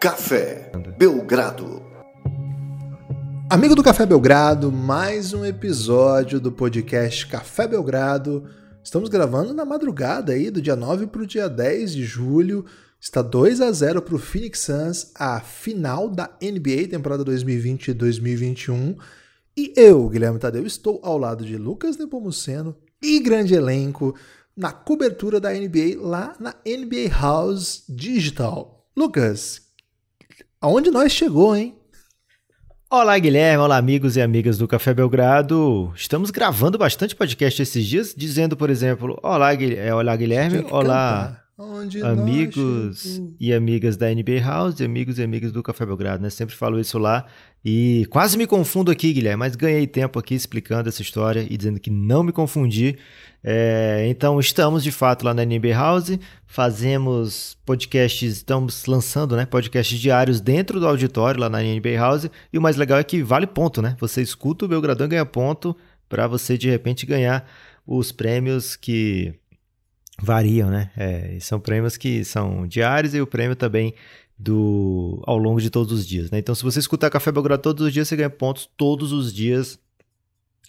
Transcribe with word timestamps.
Café 0.00 0.72
Belgrado. 0.96 1.82
Amigo 3.50 3.74
do 3.74 3.82
Café 3.82 4.06
Belgrado, 4.06 4.72
mais 4.72 5.34
um 5.34 5.44
episódio 5.44 6.40
do 6.40 6.50
podcast 6.50 7.26
Café 7.26 7.68
Belgrado. 7.68 8.46
Estamos 8.82 9.10
gravando 9.10 9.52
na 9.52 9.66
madrugada 9.66 10.32
aí 10.32 10.50
do 10.50 10.62
dia 10.62 10.74
9 10.74 11.08
para 11.08 11.20
o 11.20 11.26
dia 11.26 11.50
10 11.50 11.92
de 11.92 12.02
julho. 12.02 12.64
Está 12.98 13.20
2 13.20 13.60
a 13.60 13.70
0 13.70 14.00
para 14.00 14.14
o 14.14 14.18
Phoenix 14.18 14.60
Suns, 14.60 15.12
a 15.14 15.38
final 15.40 16.08
da 16.08 16.30
NBA 16.40 16.88
temporada 16.88 17.22
2020-2021. 17.22 18.96
E 19.54 19.74
eu, 19.76 20.08
Guilherme 20.08 20.38
Tadeu, 20.38 20.64
estou 20.64 20.98
ao 21.04 21.18
lado 21.18 21.44
de 21.44 21.58
Lucas 21.58 21.98
Nepomuceno 21.98 22.74
e 23.02 23.20
grande 23.20 23.52
elenco 23.52 24.16
na 24.56 24.72
cobertura 24.72 25.38
da 25.38 25.52
NBA 25.52 26.00
lá 26.00 26.34
na 26.40 26.54
NBA 26.64 27.14
House 27.20 27.84
Digital. 27.86 28.86
Lucas, 28.96 29.69
aonde 30.60 30.90
nós 30.90 31.10
chegou, 31.12 31.56
hein? 31.56 31.74
Olá, 32.90 33.18
Guilherme. 33.18 33.62
Olá, 33.62 33.76
amigos 33.76 34.16
e 34.16 34.20
amigas 34.20 34.58
do 34.58 34.68
Café 34.68 34.92
Belgrado. 34.92 35.92
Estamos 35.94 36.30
gravando 36.30 36.76
bastante 36.76 37.16
podcast 37.16 37.62
esses 37.62 37.86
dias, 37.86 38.14
dizendo, 38.14 38.56
por 38.56 38.68
exemplo, 38.68 39.18
Olá, 39.22 39.54
Guilherme. 39.54 39.88
É, 39.88 39.94
olá 39.94 40.14
Guilherme. 40.14 40.66
Olá, 40.70 41.39
Onde 41.62 42.02
amigos 42.02 43.20
e 43.38 43.52
amigas 43.52 43.94
da 43.94 44.08
NBA 44.08 44.40
House, 44.42 44.80
amigos 44.80 45.18
e 45.18 45.22
amigas 45.22 45.52
do 45.52 45.62
Café 45.62 45.84
Belgrado, 45.84 46.22
né? 46.22 46.30
Sempre 46.30 46.56
falo 46.56 46.80
isso 46.80 46.98
lá 46.98 47.26
e 47.62 48.06
quase 48.08 48.38
me 48.38 48.46
confundo 48.46 48.90
aqui, 48.90 49.12
Guilherme, 49.12 49.40
mas 49.40 49.56
ganhei 49.56 49.86
tempo 49.86 50.18
aqui 50.18 50.34
explicando 50.34 50.88
essa 50.88 51.02
história 51.02 51.46
e 51.50 51.58
dizendo 51.58 51.78
que 51.78 51.90
não 51.90 52.22
me 52.22 52.32
confundi. 52.32 52.96
É, 53.44 54.06
então 54.08 54.40
estamos 54.40 54.82
de 54.82 54.90
fato 54.90 55.22
lá 55.22 55.34
na 55.34 55.44
NBA 55.44 55.74
House, 55.74 56.18
fazemos 56.46 57.58
podcasts, 57.66 58.36
estamos 58.36 58.86
lançando 58.86 59.36
né, 59.36 59.44
podcasts 59.44 59.98
diários 59.98 60.40
dentro 60.40 60.80
do 60.80 60.88
auditório 60.88 61.38
lá 61.38 61.50
na 61.50 61.60
NBA 61.60 61.96
House 61.98 62.30
e 62.50 62.56
o 62.56 62.62
mais 62.62 62.76
legal 62.76 62.98
é 62.98 63.04
que 63.04 63.22
vale 63.22 63.46
ponto, 63.46 63.82
né? 63.82 63.98
Você 64.00 64.22
escuta 64.22 64.64
o 64.64 64.68
Belgradão 64.68 65.06
ganha 65.06 65.26
ponto 65.26 65.76
para 66.08 66.26
você 66.26 66.56
de 66.56 66.70
repente 66.70 67.04
ganhar 67.04 67.46
os 67.86 68.12
prêmios 68.12 68.76
que 68.76 69.34
variam, 70.20 70.70
né? 70.70 70.90
É, 70.96 71.38
são 71.40 71.58
prêmios 71.58 71.96
que 71.96 72.24
são 72.24 72.66
diários 72.66 73.14
e 73.14 73.20
o 73.20 73.26
prêmio 73.26 73.56
também 73.56 73.94
do 74.38 75.22
ao 75.26 75.36
longo 75.36 75.60
de 75.60 75.70
todos 75.70 75.92
os 75.92 76.06
dias, 76.06 76.30
né? 76.30 76.38
Então, 76.38 76.54
se 76.54 76.62
você 76.62 76.78
escutar 76.78 77.10
Café 77.10 77.30
Belgrado 77.30 77.62
todos 77.62 77.86
os 77.86 77.92
dias, 77.92 78.08
você 78.08 78.16
ganha 78.16 78.30
pontos 78.30 78.68
todos 78.76 79.12
os 79.12 79.32
dias. 79.32 79.78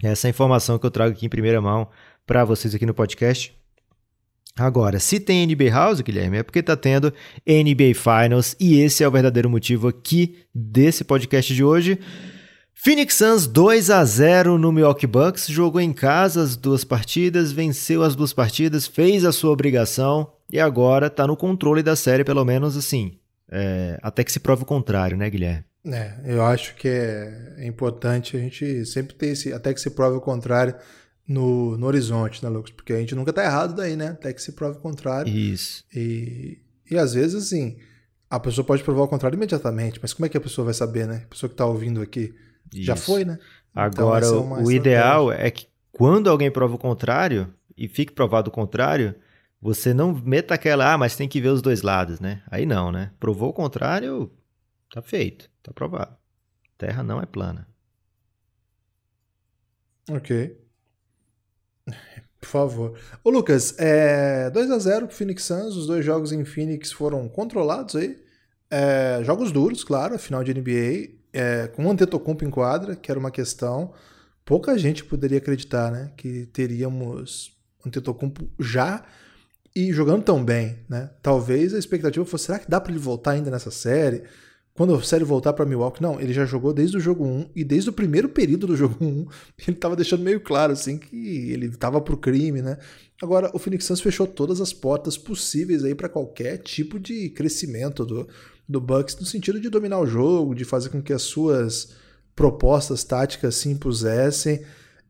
Essa 0.03 0.27
é 0.27 0.29
a 0.29 0.31
informação 0.31 0.77
que 0.77 0.85
eu 0.85 0.91
trago 0.91 1.13
aqui 1.13 1.25
em 1.25 1.29
primeira 1.29 1.61
mão 1.61 1.87
para 2.25 2.43
vocês 2.43 2.73
aqui 2.73 2.85
no 2.85 2.93
podcast. 2.93 3.55
Agora, 4.57 4.99
se 4.99 5.19
tem 5.19 5.47
NBA 5.47 5.69
House, 5.69 6.01
Guilherme, 6.01 6.37
é 6.37 6.43
porque 6.43 6.59
está 6.59 6.75
tendo 6.75 7.13
NBA 7.47 7.93
Finals 7.95 8.55
e 8.59 8.79
esse 8.81 9.03
é 9.03 9.07
o 9.07 9.11
verdadeiro 9.11 9.49
motivo 9.49 9.87
aqui 9.87 10.39
desse 10.53 11.03
podcast 11.05 11.53
de 11.53 11.63
hoje. 11.63 11.97
Phoenix 12.73 13.15
Suns 13.15 13.45
2 13.45 13.89
a 13.91 14.03
0 14.03 14.57
no 14.57 14.71
Milwaukee 14.71 15.05
Bucks, 15.05 15.47
jogou 15.47 15.79
em 15.79 15.93
casa 15.93 16.41
as 16.41 16.55
duas 16.55 16.83
partidas, 16.83 17.51
venceu 17.51 18.01
as 18.01 18.15
duas 18.15 18.33
partidas, 18.33 18.87
fez 18.87 19.23
a 19.23 19.31
sua 19.31 19.51
obrigação 19.51 20.33
e 20.49 20.59
agora 20.59 21.07
está 21.07 21.27
no 21.27 21.37
controle 21.37 21.83
da 21.83 21.95
série, 21.95 22.23
pelo 22.23 22.43
menos 22.43 22.75
assim, 22.75 23.19
é, 23.51 23.99
até 24.01 24.23
que 24.23 24.31
se 24.31 24.39
prove 24.39 24.63
o 24.63 24.65
contrário, 24.65 25.15
né, 25.15 25.29
Guilherme? 25.29 25.65
É, 25.85 26.13
eu 26.25 26.43
acho 26.43 26.75
que 26.75 26.87
é, 26.87 27.55
é 27.57 27.67
importante 27.67 28.37
a 28.37 28.39
gente 28.39 28.85
sempre 28.85 29.15
ter 29.15 29.27
esse, 29.27 29.51
até 29.51 29.73
que 29.73 29.81
se 29.81 29.89
prove 29.89 30.17
o 30.17 30.21
contrário 30.21 30.75
no, 31.27 31.77
no 31.77 31.85
horizonte, 31.87 32.43
né, 32.43 32.49
Lucas? 32.49 32.71
Porque 32.71 32.93
a 32.93 32.99
gente 32.99 33.15
nunca 33.15 33.33
tá 33.33 33.43
errado 33.43 33.75
daí, 33.75 33.95
né? 33.95 34.09
Até 34.09 34.31
que 34.33 34.41
se 34.41 34.51
prove 34.51 34.77
o 34.77 34.81
contrário. 34.81 35.31
Isso. 35.31 35.83
E, 35.93 36.59
e 36.89 36.97
às 36.97 37.13
vezes, 37.13 37.35
assim, 37.35 37.77
a 38.29 38.39
pessoa 38.39 38.65
pode 38.65 38.83
provar 38.83 39.03
o 39.03 39.07
contrário 39.07 39.35
imediatamente, 39.35 39.99
mas 40.01 40.13
como 40.13 40.25
é 40.25 40.29
que 40.29 40.37
a 40.37 40.41
pessoa 40.41 40.65
vai 40.65 40.73
saber, 40.73 41.07
né? 41.07 41.23
A 41.25 41.27
pessoa 41.27 41.49
que 41.49 41.55
tá 41.55 41.65
ouvindo 41.65 42.01
aqui 42.01 42.33
isso. 42.73 42.83
Já 42.83 42.95
foi, 42.95 43.25
né? 43.25 43.37
Agora, 43.73 44.25
então, 44.25 44.57
é 44.57 44.63
o 44.63 44.71
ideal 44.71 45.31
é 45.31 45.49
que 45.49 45.67
quando 45.91 46.29
alguém 46.29 46.51
prova 46.51 46.75
o 46.75 46.79
contrário 46.79 47.53
e 47.77 47.87
fique 47.87 48.11
provado 48.11 48.49
o 48.49 48.53
contrário, 48.53 49.15
você 49.61 49.93
não 49.93 50.13
meta 50.13 50.53
aquela, 50.53 50.93
ah, 50.93 50.97
mas 50.97 51.15
tem 51.15 51.27
que 51.27 51.39
ver 51.39 51.49
os 51.49 51.61
dois 51.61 51.81
lados, 51.81 52.19
né? 52.19 52.41
Aí 52.49 52.65
não, 52.65 52.91
né? 52.91 53.11
Provou 53.19 53.49
o 53.49 53.53
contrário, 53.53 54.31
tá 54.91 55.01
feito, 55.01 55.49
tá 55.61 55.71
provado. 55.71 56.15
Terra 56.77 57.03
não 57.03 57.21
é 57.21 57.25
plana. 57.25 57.67
Ok. 60.09 60.59
Por 62.39 62.47
favor. 62.47 62.99
Ô 63.23 63.29
Lucas, 63.29 63.75
é 63.77 64.49
2 64.49 64.71
a 64.71 64.79
0 64.79 65.07
pro 65.07 65.15
Phoenix 65.15 65.43
Suns, 65.43 65.75
os 65.75 65.85
dois 65.85 66.03
jogos 66.03 66.31
em 66.31 66.43
Phoenix 66.43 66.91
foram 66.91 67.29
controlados 67.29 67.95
aí. 67.95 68.19
É, 68.69 69.21
jogos 69.23 69.51
duros, 69.51 69.83
claro, 69.83 70.17
final 70.17 70.43
de 70.43 70.53
NBA 70.53 71.20
é, 71.33 71.67
com 71.67 71.85
o 71.85 71.89
Antetokounmpo 71.89 72.45
em 72.45 72.49
quadra, 72.49 72.95
que 72.95 73.11
era 73.11 73.19
uma 73.19 73.31
questão, 73.31 73.93
pouca 74.45 74.77
gente 74.77 75.03
poderia 75.03 75.37
acreditar, 75.37 75.91
né, 75.91 76.11
que 76.17 76.45
teríamos 76.47 77.57
Antetokounmpo 77.85 78.49
já 78.59 79.03
e 79.75 79.91
jogando 79.93 80.23
tão 80.23 80.43
bem, 80.43 80.79
né? 80.89 81.09
Talvez 81.21 81.73
a 81.73 81.79
expectativa 81.79 82.25
fosse, 82.25 82.45
será 82.45 82.59
que 82.59 82.69
dá 82.69 82.79
para 82.79 82.91
ele 82.91 82.99
voltar 82.99 83.31
ainda 83.31 83.49
nessa 83.49 83.71
série? 83.71 84.23
Quando 84.73 84.95
a 84.95 85.03
série 85.03 85.23
voltar 85.23 85.53
para 85.53 85.65
Milwaukee, 85.65 86.01
não, 86.01 86.19
ele 86.19 86.33
já 86.33 86.45
jogou 86.45 86.73
desde 86.73 86.97
o 86.97 86.99
jogo 86.99 87.25
1 87.25 87.49
e 87.55 87.63
desde 87.63 87.89
o 87.89 87.93
primeiro 87.93 88.29
período 88.29 88.67
do 88.67 88.75
jogo 88.75 88.95
1, 89.03 89.27
ele 89.67 89.77
estava 89.77 89.95
deixando 89.95 90.23
meio 90.23 90.39
claro 90.39 90.73
assim 90.73 90.97
que 90.97 91.51
ele 91.51 91.67
estava 91.67 92.01
pro 92.01 92.17
crime, 92.17 92.61
né? 92.61 92.77
Agora 93.21 93.51
o 93.53 93.59
Phoenix 93.59 93.85
Suns 93.85 94.01
fechou 94.01 94.25
todas 94.25 94.59
as 94.59 94.73
portas 94.73 95.17
possíveis 95.17 95.83
aí 95.83 95.93
para 95.93 96.09
qualquer 96.09 96.57
tipo 96.57 96.99
de 96.99 97.29
crescimento 97.29 98.05
do, 98.05 98.27
do 98.71 98.81
Bucks 98.81 99.17
no 99.19 99.25
sentido 99.25 99.59
de 99.59 99.69
dominar 99.69 99.99
o 99.99 100.07
jogo, 100.07 100.55
de 100.55 100.65
fazer 100.65 100.89
com 100.89 101.01
que 101.01 101.13
as 101.13 101.21
suas 101.21 101.93
propostas 102.35 103.03
táticas 103.03 103.55
se 103.55 103.69
impusessem. 103.69 104.63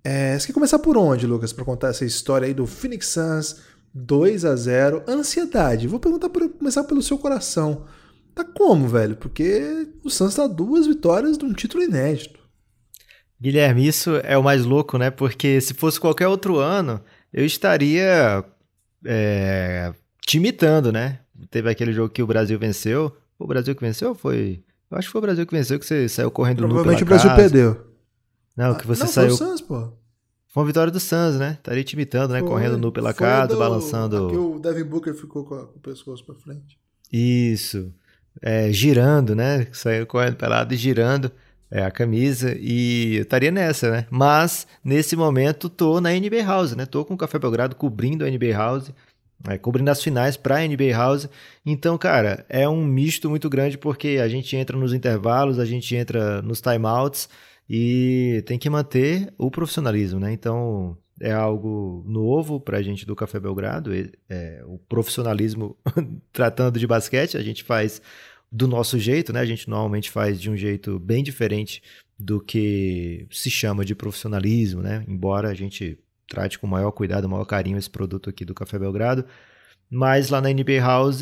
É, 0.03 0.37
você 0.37 0.47
quer 0.47 0.53
começar 0.53 0.79
por 0.79 0.97
onde, 0.97 1.27
Lucas, 1.27 1.53
para 1.53 1.63
contar 1.63 1.89
essa 1.89 2.03
história 2.03 2.47
aí 2.47 2.53
do 2.53 2.65
Phoenix 2.65 3.07
Suns 3.07 3.61
2 3.93 4.45
a 4.45 4.55
0 4.55 5.03
Ansiedade. 5.07 5.87
Vou 5.87 5.99
perguntar 5.99 6.29
por 6.29 6.49
começar 6.49 6.83
pelo 6.83 7.01
seu 7.01 7.17
coração. 7.17 7.85
Tá 8.33 8.43
como, 8.43 8.87
velho? 8.87 9.15
Porque 9.15 9.87
o 10.03 10.09
Suns 10.09 10.35
tá 10.35 10.47
duas 10.47 10.87
vitórias 10.87 11.37
de 11.37 11.45
um 11.45 11.53
título 11.53 11.83
inédito. 11.83 12.39
Guilherme, 13.39 13.87
isso 13.87 14.17
é 14.23 14.37
o 14.37 14.43
mais 14.43 14.65
louco, 14.65 14.97
né? 14.97 15.09
Porque 15.11 15.59
se 15.61 15.73
fosse 15.73 15.99
qualquer 15.99 16.27
outro 16.27 16.57
ano, 16.57 17.01
eu 17.33 17.45
estaria 17.45 18.43
é, 19.05 19.93
te 20.25 20.37
imitando, 20.37 20.91
né? 20.91 21.19
Teve 21.49 21.69
aquele 21.69 21.91
jogo 21.91 22.13
que 22.13 22.21
o 22.21 22.27
Brasil 22.27 22.57
venceu, 22.57 23.15
foi 23.41 23.45
o 23.45 23.47
Brasil 23.47 23.75
que 23.75 23.81
venceu 23.81 24.09
ou 24.09 24.15
foi. 24.15 24.63
Eu 24.89 24.97
acho 24.97 25.07
que 25.07 25.11
foi 25.11 25.19
o 25.19 25.21
Brasil 25.21 25.45
que 25.45 25.53
venceu, 25.53 25.79
que 25.79 25.85
você 25.85 26.07
saiu 26.07 26.29
correndo 26.29 26.57
Provavelmente 26.57 27.03
o 27.03 27.05
Brasil 27.05 27.29
casa. 27.29 27.41
perdeu. 27.41 27.87
Não, 28.55 28.75
que 28.75 28.85
você 28.85 29.03
não, 29.03 29.09
saiu. 29.09 29.35
Foi 29.35 29.47
o 29.47 29.49
Suns, 29.49 29.61
pô. 29.61 29.93
Foi 30.47 30.63
uma 30.63 30.67
vitória 30.67 30.91
do 30.91 30.99
Suns, 30.99 31.37
né? 31.37 31.53
Estaria 31.53 31.83
te 31.83 31.93
imitando, 31.93 32.31
né? 32.31 32.39
Foi, 32.39 32.49
correndo 32.49 32.77
nu 32.77 32.91
pela 32.91 33.13
casa, 33.13 33.53
do... 33.53 33.57
balançando. 33.57 34.27
Aqui 34.27 34.35
o 34.35 34.59
Devin 34.59 34.83
Booker 34.83 35.13
ficou 35.13 35.45
com, 35.45 35.55
o 35.55 35.79
pescoço 35.79 36.25
pra 36.25 36.35
frente. 36.35 36.77
Isso. 37.11 37.91
É, 38.41 38.71
girando, 38.71 39.33
né? 39.33 39.67
Saiu 39.71 40.05
correndo 40.05 40.35
pelado 40.35 40.73
e 40.73 40.77
girando 40.77 41.31
é, 41.69 41.83
a 41.83 41.89
camisa. 41.89 42.53
E 42.59 43.15
eu 43.15 43.21
estaria 43.23 43.49
nessa, 43.49 43.89
né? 43.89 44.05
Mas, 44.09 44.67
nesse 44.83 45.15
momento, 45.15 45.69
tô 45.69 46.01
na 46.01 46.11
NBA 46.11 46.43
House, 46.43 46.75
né? 46.75 46.85
Tô 46.85 47.05
com 47.05 47.13
o 47.13 47.17
Café 47.17 47.39
Belgrado 47.39 47.75
cobrindo 47.75 48.25
a 48.25 48.29
NBA 48.29 48.53
House 48.53 48.91
é, 49.47 49.57
cobrindo 49.57 49.89
as 49.89 50.01
finais 50.01 50.37
para 50.37 50.57
a 50.57 50.67
NBA 50.67 50.91
House. 50.91 51.29
Então, 51.65 51.97
cara, 51.97 52.45
é 52.49 52.67
um 52.67 52.83
misto 52.83 53.29
muito 53.29 53.49
grande 53.49 53.77
porque 53.77 54.19
a 54.21 54.27
gente 54.27 54.55
entra 54.55 54.77
nos 54.77 54.93
intervalos, 54.93 55.59
a 55.59 55.65
gente 55.65 55.95
entra 55.95 56.41
nos 56.41 56.61
timeouts 56.61 57.29
e 57.69 58.43
tem 58.45 58.59
que 58.59 58.69
manter 58.69 59.33
o 59.37 59.49
profissionalismo, 59.49 60.19
né? 60.19 60.31
Então, 60.31 60.97
é 61.19 61.31
algo 61.31 62.03
novo 62.07 62.59
para 62.59 62.79
a 62.79 62.81
gente 62.81 63.05
do 63.05 63.15
Café 63.15 63.39
Belgrado, 63.39 63.91
é, 64.29 64.63
o 64.65 64.77
profissionalismo 64.77 65.77
tratando 66.33 66.79
de 66.79 66.87
basquete, 66.87 67.37
a 67.37 67.43
gente 67.43 67.63
faz 67.63 68.01
do 68.51 68.67
nosso 68.67 68.99
jeito, 68.99 69.31
né? 69.31 69.39
A 69.39 69.45
gente 69.45 69.69
normalmente 69.69 70.11
faz 70.11 70.41
de 70.41 70.49
um 70.49 70.57
jeito 70.57 70.99
bem 70.99 71.23
diferente 71.23 71.81
do 72.19 72.39
que 72.41 73.25
se 73.31 73.49
chama 73.49 73.85
de 73.85 73.95
profissionalismo, 73.95 74.81
né? 74.81 75.05
Embora 75.07 75.49
a 75.49 75.53
gente 75.53 75.97
trate 76.31 76.57
com 76.57 76.65
o 76.65 76.69
maior 76.69 76.91
cuidado, 76.91 77.25
o 77.25 77.29
maior 77.29 77.45
carinho 77.45 77.77
esse 77.77 77.89
produto 77.89 78.29
aqui 78.29 78.45
do 78.45 78.53
Café 78.53 78.79
Belgrado. 78.79 79.25
Mas 79.89 80.29
lá 80.29 80.39
na 80.39 80.49
NBA 80.49 80.79
House 80.79 81.21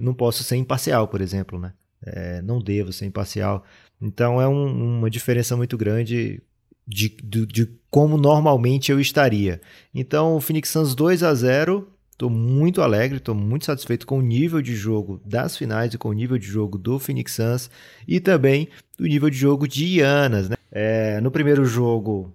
não 0.00 0.12
posso 0.12 0.44
ser 0.44 0.56
imparcial, 0.56 1.08
por 1.08 1.22
exemplo, 1.22 1.58
né? 1.58 1.72
É, 2.04 2.42
não 2.42 2.60
devo 2.60 2.92
ser 2.92 3.06
imparcial. 3.06 3.64
Então 4.00 4.40
é 4.40 4.46
um, 4.46 4.98
uma 4.98 5.10
diferença 5.10 5.56
muito 5.56 5.76
grande 5.78 6.42
de, 6.86 7.08
de, 7.22 7.46
de, 7.46 7.70
como 7.90 8.18
normalmente 8.18 8.92
eu 8.92 9.00
estaria. 9.00 9.60
Então 9.94 10.36
o 10.36 10.40
Phoenix 10.40 10.68
Suns 10.68 10.94
2 10.94 11.22
a 11.22 11.34
0 11.34 11.88
Estou 12.20 12.28
muito 12.28 12.82
alegre, 12.82 13.16
estou 13.16 13.34
muito 13.34 13.64
satisfeito 13.64 14.06
com 14.06 14.18
o 14.18 14.22
nível 14.22 14.60
de 14.60 14.76
jogo 14.76 15.22
das 15.24 15.56
finais 15.56 15.94
e 15.94 15.96
com 15.96 16.10
o 16.10 16.12
nível 16.12 16.36
de 16.36 16.44
jogo 16.44 16.76
do 16.76 16.98
Phoenix 16.98 17.32
Suns 17.32 17.70
e 18.06 18.20
também 18.20 18.68
do 18.98 19.06
nível 19.06 19.30
de 19.30 19.38
jogo 19.38 19.66
de 19.66 19.86
Ianas. 19.86 20.50
Né? 20.50 20.56
É, 20.70 21.18
no 21.22 21.30
primeiro 21.30 21.64
jogo, 21.64 22.30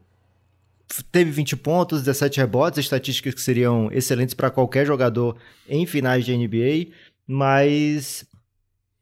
teve 1.12 1.32
20 1.32 1.56
pontos, 1.58 2.04
17 2.04 2.40
rebotes, 2.40 2.80
estatísticas 2.80 3.34
que 3.34 3.42
seriam 3.42 3.90
excelentes 3.92 4.34
para 4.34 4.50
qualquer 4.50 4.86
jogador 4.86 5.38
em 5.68 5.86
finais 5.86 6.26
de 6.26 6.36
NBA, 6.36 6.94
mas 7.28 8.26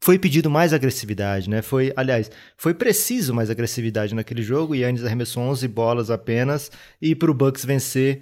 foi 0.04 0.18
pedido 0.18 0.50
mais 0.50 0.74
agressividade, 0.74 1.48
né? 1.48 1.62
Foi, 1.62 1.90
aliás, 1.96 2.30
foi 2.58 2.74
preciso 2.74 3.32
mais 3.32 3.48
agressividade 3.48 4.14
naquele 4.14 4.42
jogo. 4.42 4.74
Yannis 4.74 5.02
arremessou 5.02 5.42
11 5.44 5.66
bolas 5.68 6.10
apenas 6.10 6.70
e 7.00 7.14
para 7.14 7.30
o 7.30 7.34
Bucks 7.34 7.64
vencer, 7.64 8.20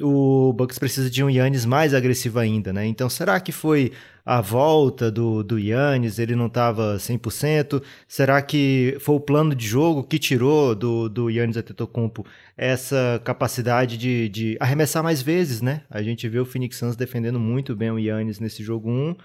o 0.00 0.52
Bucks 0.52 0.78
precisa 0.78 1.10
de 1.10 1.22
um 1.22 1.30
Yannis 1.30 1.64
mais 1.64 1.94
agressivo 1.94 2.38
ainda, 2.38 2.72
né? 2.72 2.86
Então, 2.86 3.08
será 3.08 3.38
que 3.38 3.52
foi 3.52 3.92
a 4.24 4.40
volta 4.40 5.10
do, 5.10 5.42
do 5.42 5.58
Yannis, 5.58 6.18
ele 6.18 6.34
não 6.34 6.46
estava 6.46 6.96
100%? 6.96 7.82
Será 8.08 8.40
que 8.42 8.96
foi 9.00 9.14
o 9.14 9.20
plano 9.20 9.54
de 9.54 9.66
jogo 9.66 10.02
que 10.02 10.18
tirou 10.18 10.74
do, 10.74 11.08
do 11.08 11.30
Yannis 11.30 11.56
Antetokounmpo 11.56 12.26
essa 12.56 13.20
capacidade 13.24 13.96
de, 13.96 14.28
de 14.28 14.56
arremessar 14.60 15.02
mais 15.02 15.22
vezes, 15.22 15.60
né? 15.60 15.82
A 15.90 16.02
gente 16.02 16.28
viu 16.28 16.42
o 16.42 16.46
Phoenix 16.46 16.76
Suns 16.76 16.96
defendendo 16.96 17.38
muito 17.38 17.76
bem 17.76 17.90
o 17.90 17.98
Yannis 17.98 18.40
nesse 18.40 18.62
jogo 18.62 18.90
1. 18.90 19.16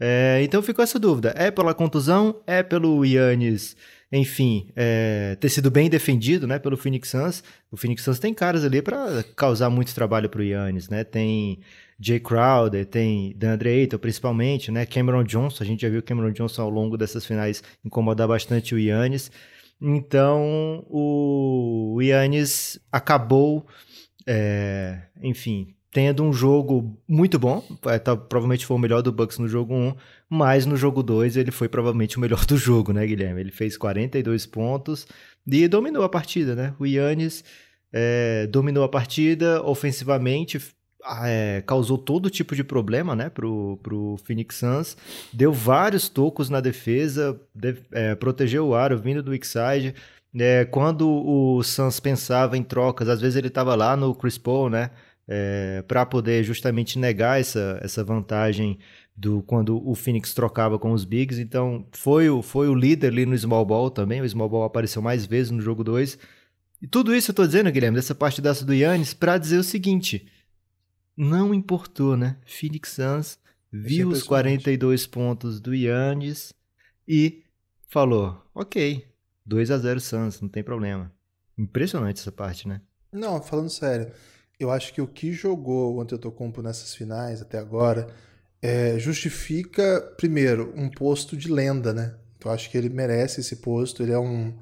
É, 0.00 0.40
então 0.42 0.62
ficou 0.62 0.82
essa 0.82 0.98
dúvida. 0.98 1.34
É 1.36 1.50
pela 1.50 1.74
contusão? 1.74 2.40
É 2.46 2.62
pelo 2.62 3.04
Yannis, 3.04 3.76
enfim, 4.10 4.70
é, 4.74 5.36
ter 5.38 5.48
sido 5.50 5.70
bem 5.70 5.90
defendido 5.90 6.46
né, 6.46 6.58
pelo 6.58 6.76
Phoenix 6.76 7.10
Suns? 7.10 7.44
O 7.70 7.76
Phoenix 7.76 8.02
Suns 8.02 8.18
tem 8.18 8.32
caras 8.32 8.64
ali 8.64 8.80
para 8.80 9.22
causar 9.36 9.68
muito 9.68 9.94
trabalho 9.94 10.30
para 10.30 10.40
o 10.40 10.44
Yannis, 10.44 10.88
né? 10.88 11.04
Tem 11.04 11.60
Jay 12.00 12.18
Crowder, 12.18 12.86
tem 12.86 13.34
DeAndre 13.36 13.68
Ayton 13.68 13.98
principalmente, 13.98 14.70
né? 14.70 14.86
Cameron 14.86 15.24
Johnson, 15.24 15.62
a 15.62 15.66
gente 15.66 15.82
já 15.82 15.90
viu 15.90 16.02
Cameron 16.02 16.32
Johnson 16.32 16.62
ao 16.62 16.70
longo 16.70 16.96
dessas 16.96 17.26
finais 17.26 17.62
incomodar 17.84 18.26
bastante 18.26 18.74
o 18.74 18.78
Yannis. 18.78 19.30
Então, 19.80 20.84
o 20.88 21.98
Yannis 22.00 22.80
acabou, 22.90 23.66
é, 24.26 25.02
enfim, 25.22 25.74
tendo 25.92 26.22
um 26.22 26.32
jogo 26.32 26.98
muito 27.06 27.38
bom. 27.38 27.62
É, 27.86 27.98
tá, 27.98 28.16
provavelmente 28.16 28.66
foi 28.66 28.76
o 28.76 28.80
melhor 28.80 29.02
do 29.02 29.12
Bucks 29.12 29.38
no 29.38 29.48
jogo 29.48 29.74
1, 29.74 29.94
mas 30.28 30.66
no 30.66 30.76
jogo 30.76 31.02
2 31.02 31.36
ele 31.36 31.50
foi 31.50 31.68
provavelmente 31.68 32.18
o 32.18 32.20
melhor 32.20 32.44
do 32.46 32.56
jogo, 32.56 32.92
né, 32.92 33.06
Guilherme? 33.06 33.40
Ele 33.40 33.50
fez 33.50 33.76
42 33.76 34.46
pontos 34.46 35.06
e 35.46 35.66
dominou 35.66 36.02
a 36.04 36.08
partida, 36.08 36.54
né? 36.54 36.74
O 36.78 36.86
Yannis 36.86 37.42
é, 37.92 38.46
dominou 38.46 38.84
a 38.84 38.88
partida 38.88 39.62
ofensivamente, 39.62 40.60
é, 41.24 41.62
causou 41.66 41.96
todo 41.96 42.28
tipo 42.28 42.54
de 42.54 42.62
problema 42.62 43.16
né, 43.16 43.30
pro, 43.30 43.78
pro 43.82 44.16
Phoenix 44.24 44.56
Suns, 44.56 44.96
deu 45.32 45.52
vários 45.52 46.08
tocos 46.08 46.50
na 46.50 46.60
defesa, 46.60 47.40
de, 47.54 47.76
é, 47.92 48.14
protegeu 48.14 48.68
o 48.68 48.74
aro 48.74 48.98
vindo 48.98 49.22
do 49.22 49.30
weak 49.30 49.46
side. 49.46 49.94
É, 50.38 50.66
quando 50.66 51.08
o 51.08 51.62
Suns 51.62 51.98
pensava 51.98 52.58
em 52.58 52.62
trocas, 52.62 53.08
às 53.08 53.20
vezes 53.20 53.36
ele 53.36 53.48
estava 53.48 53.74
lá 53.74 53.96
no 53.96 54.14
Chris 54.14 54.36
Paul, 54.36 54.68
né? 54.68 54.90
é, 55.28 55.84
para 55.86 56.06
poder 56.06 56.42
justamente 56.42 56.98
negar 56.98 57.38
essa, 57.38 57.78
essa 57.82 58.02
vantagem 58.02 58.78
do 59.18 59.42
quando 59.42 59.84
o 59.84 59.94
Phoenix 59.96 60.32
trocava 60.32 60.78
com 60.78 60.92
os 60.92 61.04
Bigs. 61.04 61.40
Então, 61.40 61.86
foi 61.92 62.30
o, 62.30 62.40
foi 62.40 62.68
o 62.68 62.74
líder 62.74 63.08
ali 63.08 63.26
no 63.26 63.36
Small 63.36 63.64
Ball 63.64 63.90
também. 63.90 64.20
O 64.20 64.28
Small 64.28 64.48
Ball 64.48 64.62
apareceu 64.62 65.02
mais 65.02 65.26
vezes 65.26 65.50
no 65.50 65.60
jogo 65.60 65.82
2. 65.82 66.16
E 66.80 66.86
tudo 66.86 67.14
isso 67.14 67.32
eu 67.32 67.34
tô 67.34 67.44
dizendo, 67.44 67.70
Guilherme, 67.72 67.96
dessa 67.96 68.14
partidaça 68.14 68.64
do 68.64 68.72
Yannis, 68.72 69.12
para 69.12 69.36
dizer 69.36 69.58
o 69.58 69.64
seguinte: 69.64 70.30
não 71.16 71.52
importou, 71.52 72.16
né? 72.16 72.36
Phoenix 72.46 72.90
Suns 72.90 73.38
viu 73.72 74.08
os 74.08 74.22
42 74.22 75.06
pontos 75.08 75.60
do 75.60 75.74
Yannis 75.74 76.54
e 77.06 77.42
falou: 77.88 78.40
ok, 78.54 79.04
2 79.44 79.70
a 79.72 79.78
0 79.78 80.00
Suns, 80.00 80.40
não 80.40 80.48
tem 80.48 80.62
problema. 80.62 81.12
Impressionante 81.58 82.20
essa 82.20 82.30
parte, 82.30 82.68
né? 82.68 82.80
Não, 83.12 83.42
falando 83.42 83.68
sério 83.68 84.12
eu 84.58 84.70
acho 84.70 84.92
que 84.92 85.00
o 85.00 85.06
que 85.06 85.32
jogou 85.32 85.94
o 85.94 86.00
Antetokounmpo 86.00 86.60
nessas 86.60 86.94
finais 86.94 87.40
até 87.40 87.58
agora 87.58 88.08
é, 88.60 88.98
justifica, 88.98 90.00
primeiro, 90.16 90.72
um 90.76 90.88
posto 90.88 91.36
de 91.36 91.50
lenda, 91.50 91.92
né? 91.92 92.14
Eu 92.44 92.50
acho 92.50 92.70
que 92.70 92.78
ele 92.78 92.88
merece 92.88 93.40
esse 93.40 93.56
posto, 93.56 94.02
ele 94.02 94.12
é 94.12 94.18
um, 94.18 94.52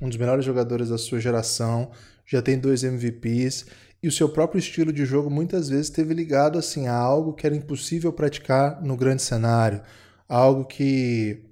um 0.00 0.08
dos 0.08 0.18
melhores 0.18 0.44
jogadores 0.44 0.88
da 0.88 0.98
sua 0.98 1.20
geração, 1.20 1.90
já 2.26 2.40
tem 2.40 2.58
dois 2.58 2.82
MVPs, 2.82 3.66
e 4.02 4.08
o 4.08 4.12
seu 4.12 4.28
próprio 4.28 4.58
estilo 4.58 4.92
de 4.92 5.04
jogo 5.04 5.30
muitas 5.30 5.68
vezes 5.68 5.86
esteve 5.86 6.14
ligado 6.14 6.58
assim, 6.58 6.86
a 6.86 6.94
algo 6.94 7.34
que 7.34 7.46
era 7.46 7.54
impossível 7.54 8.12
praticar 8.12 8.82
no 8.82 8.96
grande 8.96 9.22
cenário, 9.22 9.82
algo 10.28 10.64
que 10.64 11.42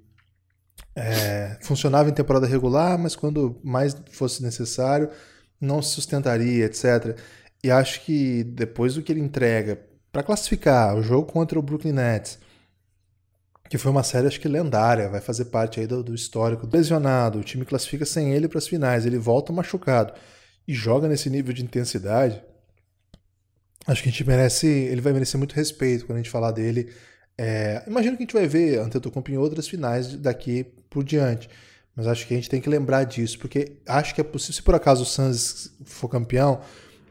é, 0.96 1.58
funcionava 1.62 2.08
em 2.08 2.12
temporada 2.12 2.46
regular, 2.46 2.98
mas 2.98 3.14
quando 3.14 3.60
mais 3.62 3.96
fosse 4.10 4.42
necessário, 4.42 5.10
não 5.60 5.82
se 5.82 5.90
sustentaria, 5.90 6.64
etc. 6.64 7.18
E 7.62 7.70
acho 7.70 8.04
que 8.04 8.44
depois 8.44 8.94
do 8.94 9.02
que 9.02 9.12
ele 9.12 9.20
entrega 9.20 9.87
para 10.12 10.22
classificar 10.22 10.96
o 10.96 11.02
jogo 11.02 11.30
contra 11.30 11.58
o 11.58 11.62
Brooklyn 11.62 11.92
Nets, 11.92 12.38
que 13.68 13.76
foi 13.76 13.90
uma 13.90 14.02
série 14.02 14.26
acho 14.26 14.40
que 14.40 14.48
lendária, 14.48 15.08
vai 15.08 15.20
fazer 15.20 15.46
parte 15.46 15.78
aí 15.78 15.86
do, 15.86 16.02
do 16.02 16.14
histórico. 16.14 16.68
Lesionado, 16.72 17.38
o 17.38 17.44
time 17.44 17.64
classifica 17.64 18.06
sem 18.06 18.32
ele 18.32 18.48
para 18.48 18.58
as 18.58 18.66
finais, 18.66 19.04
ele 19.04 19.18
volta 19.18 19.52
machucado 19.52 20.14
e 20.66 20.74
joga 20.74 21.06
nesse 21.06 21.28
nível 21.28 21.52
de 21.52 21.62
intensidade. 21.62 22.42
Acho 23.86 24.02
que 24.02 24.08
a 24.08 24.12
gente 24.12 24.26
merece, 24.26 24.66
ele 24.66 25.00
vai 25.00 25.12
merecer 25.12 25.38
muito 25.38 25.54
respeito 25.54 26.06
quando 26.06 26.16
a 26.16 26.22
gente 26.22 26.30
falar 26.30 26.50
dele. 26.50 26.92
É, 27.36 27.82
imagino 27.86 28.16
que 28.16 28.22
a 28.22 28.26
gente 28.26 28.34
vai 28.34 28.46
ver 28.46 28.78
Antetokounmpo 28.80 29.30
em 29.30 29.38
outras 29.38 29.68
finais 29.68 30.14
daqui 30.16 30.64
por 30.90 31.04
diante. 31.04 31.48
Mas 31.94 32.06
acho 32.06 32.26
que 32.26 32.34
a 32.34 32.36
gente 32.36 32.48
tem 32.48 32.60
que 32.60 32.68
lembrar 32.68 33.04
disso, 33.04 33.38
porque 33.38 33.78
acho 33.86 34.14
que 34.14 34.20
é 34.20 34.24
possível, 34.24 34.54
se 34.54 34.62
por 34.62 34.74
acaso 34.74 35.02
o 35.02 35.06
Suns 35.06 35.72
for 35.84 36.08
campeão, 36.08 36.60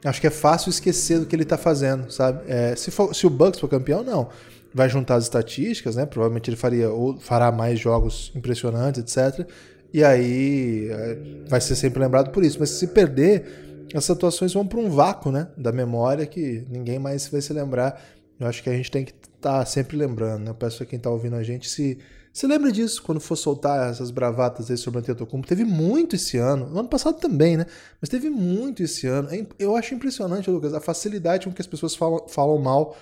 acho 0.08 0.22
que 0.22 0.28
é 0.28 0.32
fácil 0.32 0.70
esquecer 0.70 1.20
do 1.20 1.26
que 1.26 1.36
ele 1.36 1.44
está 1.44 1.58
fazendo, 1.58 2.12
sabe? 2.12 2.42
É, 2.48 2.76
se, 2.76 2.92
for, 2.92 3.14
se 3.16 3.26
o 3.28 3.30
Bucks 3.30 3.60
for 3.60 3.68
campeão, 3.68 4.04
não. 4.04 4.30
Vai 4.74 4.90
juntar 4.90 5.16
as 5.16 5.24
estatísticas, 5.24 5.96
né? 5.96 6.06
Provavelmente 6.06 6.50
ele 6.50 6.58
faria 6.58 6.90
ou 6.90 7.18
fará 7.20 7.52
mais 7.52 7.80
jogos 7.80 8.32
impressionantes, 8.36 9.02
etc. 9.02 9.48
E 9.94 10.04
aí 10.04 10.90
é, 10.90 11.18
vai 11.48 11.62
ser 11.62 11.76
sempre 11.76 12.00
lembrado 12.00 12.32
por 12.32 12.44
isso. 12.44 12.58
Mas 12.60 12.70
se 12.72 12.88
perder, 12.88 13.88
as 13.96 14.10
atuações 14.10 14.54
vão 14.54 14.68
para 14.68 14.80
um 14.80 14.90
vácuo, 14.90 15.32
né? 15.32 15.48
Da 15.58 15.72
memória 15.72 16.26
que 16.26 16.66
ninguém 16.70 17.00
mais 17.00 17.28
vai 17.28 17.42
se 17.42 17.54
lembrar. 17.54 18.02
Eu 18.40 18.48
acho 18.48 18.62
que 18.62 18.70
a 18.70 18.74
gente 18.74 18.92
tem 18.92 19.06
que 19.06 19.14
estar 19.14 19.60
tá 19.60 19.66
sempre 19.66 19.98
lembrando, 19.98 20.44
né? 20.44 20.52
Eu 20.52 20.56
peço 20.56 20.84
a 20.84 20.86
quem 20.86 20.98
está 20.98 21.10
ouvindo 21.10 21.36
a 21.36 21.44
gente 21.44 21.70
se 21.70 21.98
se 22.38 22.46
lembra 22.46 22.72
disso 22.72 23.02
quando 23.02 23.20
for 23.20 23.36
soltar 23.36 23.90
essas 23.90 24.12
bravatas 24.12 24.70
aí 24.70 24.78
sobre 24.78 25.00
o 25.00 25.02
Antetokounmpo? 25.02 25.48
Teve 25.48 25.64
muito 25.64 26.16
esse 26.16 26.38
ano, 26.38 26.70
no 26.70 26.82
ano 26.82 26.88
passado 26.88 27.20
também, 27.20 27.58
né? 27.58 27.66
Mas 28.00 28.12
teve 28.12 28.30
muito 28.30 28.84
esse 28.84 29.08
ano. 29.08 29.28
É 29.34 29.44
eu 29.58 29.76
acho 29.76 29.96
impressionante, 29.96 30.48
Lucas, 30.48 30.72
a 30.72 30.80
facilidade 30.80 31.48
com 31.48 31.52
que 31.52 31.64
as 31.64 31.66
pessoas 31.66 31.96
falam, 31.96 32.28
falam 32.28 32.60
mal 32.60 32.96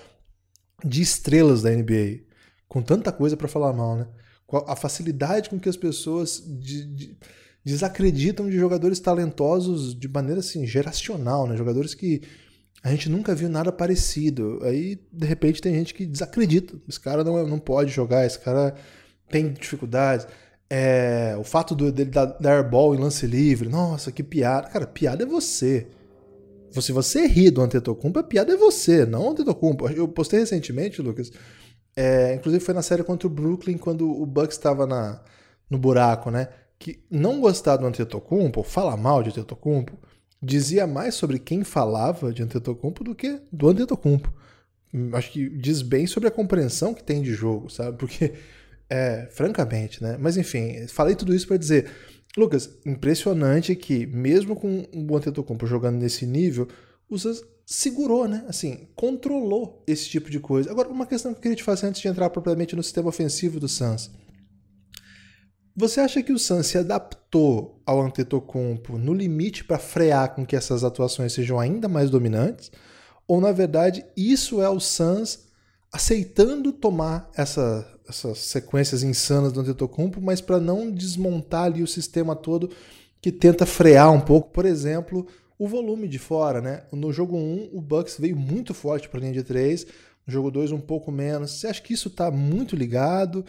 de 0.82 1.02
estrelas 1.02 1.60
da 1.60 1.70
NBA. 1.70 2.20
Com 2.66 2.80
tanta 2.80 3.12
coisa 3.12 3.36
para 3.36 3.46
falar 3.46 3.74
mal, 3.74 3.96
né? 3.96 4.06
A 4.66 4.74
facilidade 4.74 5.50
com 5.50 5.60
que 5.60 5.68
as 5.68 5.76
pessoas 5.76 6.42
de, 6.42 6.86
de, 6.86 7.18
desacreditam 7.62 8.48
de 8.48 8.56
jogadores 8.56 9.00
talentosos 9.00 9.94
de 9.94 10.08
maneira 10.08 10.40
assim, 10.40 10.66
geracional, 10.66 11.46
né? 11.46 11.58
Jogadores 11.58 11.92
que 11.92 12.22
a 12.82 12.90
gente 12.90 13.10
nunca 13.10 13.34
viu 13.34 13.50
nada 13.50 13.70
parecido. 13.70 14.60
Aí, 14.62 14.98
de 15.12 15.26
repente, 15.26 15.60
tem 15.60 15.74
gente 15.74 15.92
que 15.92 16.06
desacredita. 16.06 16.74
Esse 16.88 16.98
cara 17.00 17.22
não, 17.22 17.38
é, 17.38 17.46
não 17.46 17.58
pode 17.58 17.92
jogar, 17.92 18.24
esse 18.24 18.38
cara 18.38 18.74
tem 19.28 19.52
dificuldades. 19.52 20.26
É, 20.68 21.36
o 21.38 21.44
fato 21.44 21.74
do, 21.74 21.92
dele 21.92 22.10
dar, 22.10 22.26
dar 22.26 22.56
airball 22.56 22.94
em 22.94 22.98
lance 22.98 23.26
livre, 23.26 23.68
nossa, 23.68 24.10
que 24.10 24.22
piada. 24.22 24.68
Cara, 24.68 24.86
piada 24.86 25.22
é 25.22 25.26
você. 25.26 25.86
Se 26.72 26.92
você 26.92 27.26
ri 27.26 27.50
do 27.50 27.62
Antetokounmpo, 27.62 28.18
a 28.18 28.22
piada 28.22 28.52
é 28.52 28.56
você, 28.56 29.06
não 29.06 29.28
o 29.28 29.30
Antetokounmpo. 29.30 29.88
Eu 29.88 30.08
postei 30.08 30.40
recentemente, 30.40 31.00
Lucas, 31.00 31.30
é, 31.94 32.34
inclusive 32.34 32.62
foi 32.62 32.74
na 32.74 32.82
série 32.82 33.02
contra 33.02 33.26
o 33.26 33.30
Brooklyn, 33.30 33.78
quando 33.78 34.10
o 34.10 34.26
Bucks 34.26 34.56
estava 34.56 34.86
no 35.70 35.78
buraco, 35.78 36.30
né? 36.30 36.48
Que 36.78 37.02
não 37.10 37.40
gostar 37.40 37.76
do 37.76 37.86
Antetokounmpo, 37.86 38.62
falar 38.62 38.96
mal 38.96 39.22
de 39.22 39.30
Antetokounmpo, 39.30 39.98
dizia 40.42 40.86
mais 40.86 41.14
sobre 41.14 41.38
quem 41.38 41.64
falava 41.64 42.32
de 42.32 42.42
Antetokounmpo 42.42 43.02
do 43.02 43.14
que 43.14 43.40
do 43.50 43.68
Antetokounmpo. 43.68 44.32
Acho 45.12 45.32
que 45.32 45.48
diz 45.48 45.82
bem 45.82 46.06
sobre 46.06 46.28
a 46.28 46.32
compreensão 46.32 46.92
que 46.92 47.02
tem 47.02 47.22
de 47.22 47.32
jogo, 47.32 47.70
sabe? 47.70 47.96
Porque 47.96 48.34
é, 48.88 49.28
francamente, 49.30 50.02
né? 50.02 50.16
Mas 50.18 50.36
enfim, 50.36 50.86
falei 50.88 51.14
tudo 51.14 51.34
isso 51.34 51.46
para 51.46 51.56
dizer, 51.56 51.90
Lucas, 52.36 52.70
impressionante 52.84 53.74
que 53.74 54.06
mesmo 54.06 54.54
com 54.54 54.86
o 54.92 55.16
Antetokounmpo 55.16 55.66
jogando 55.66 55.96
nesse 55.96 56.26
nível, 56.26 56.68
o 57.08 57.18
Suns 57.18 57.42
segurou, 57.64 58.28
né? 58.28 58.44
Assim, 58.46 58.88
controlou 58.94 59.82
esse 59.86 60.08
tipo 60.08 60.30
de 60.30 60.38
coisa. 60.38 60.70
Agora, 60.70 60.88
uma 60.88 61.06
questão 61.06 61.32
que 61.32 61.38
eu 61.38 61.42
queria 61.42 61.56
te 61.56 61.64
fazer 61.64 61.86
antes 61.86 62.00
de 62.00 62.08
entrar 62.08 62.30
propriamente 62.30 62.76
no 62.76 62.82
sistema 62.82 63.08
ofensivo 63.08 63.58
do 63.58 63.68
Suns. 63.68 64.10
Você 65.74 66.00
acha 66.00 66.22
que 66.22 66.32
o 66.32 66.38
Suns 66.38 66.68
se 66.68 66.78
adaptou 66.78 67.82
ao 67.84 68.00
Antetokounmpo 68.00 68.96
no 68.96 69.12
limite 69.12 69.64
para 69.64 69.78
frear 69.78 70.34
com 70.34 70.46
que 70.46 70.56
essas 70.56 70.84
atuações 70.84 71.32
sejam 71.32 71.58
ainda 71.58 71.88
mais 71.88 72.08
dominantes? 72.08 72.70
Ou, 73.28 73.40
na 73.40 73.52
verdade, 73.52 74.04
isso 74.16 74.62
é 74.62 74.68
o 74.68 74.80
Suns 74.80 75.45
aceitando 75.92 76.72
tomar 76.72 77.30
essa, 77.36 77.86
essas 78.08 78.38
sequências 78.38 79.02
insanas 79.02 79.52
do 79.52 79.60
Antetokounmpo, 79.60 80.20
mas 80.20 80.40
para 80.40 80.60
não 80.60 80.90
desmontar 80.90 81.64
ali 81.64 81.82
o 81.82 81.86
sistema 81.86 82.34
todo 82.34 82.70
que 83.20 83.32
tenta 83.32 83.64
frear 83.66 84.12
um 84.12 84.20
pouco, 84.20 84.50
por 84.50 84.64
exemplo, 84.64 85.26
o 85.58 85.66
volume 85.66 86.06
de 86.06 86.18
fora, 86.18 86.60
né? 86.60 86.82
No 86.92 87.12
jogo 87.12 87.36
1, 87.36 87.70
o 87.72 87.80
Bucks 87.80 88.16
veio 88.18 88.36
muito 88.36 88.74
forte 88.74 89.08
para 89.08 89.18
a 89.18 89.22
linha 89.22 89.32
de 89.32 89.42
3, 89.42 89.86
no 90.26 90.32
jogo 90.32 90.50
2 90.50 90.72
um 90.72 90.80
pouco 90.80 91.10
menos. 91.10 91.52
Você 91.52 91.66
acha 91.66 91.82
que 91.82 91.94
isso 91.94 92.08
está 92.08 92.30
muito 92.30 92.76
ligado? 92.76 93.44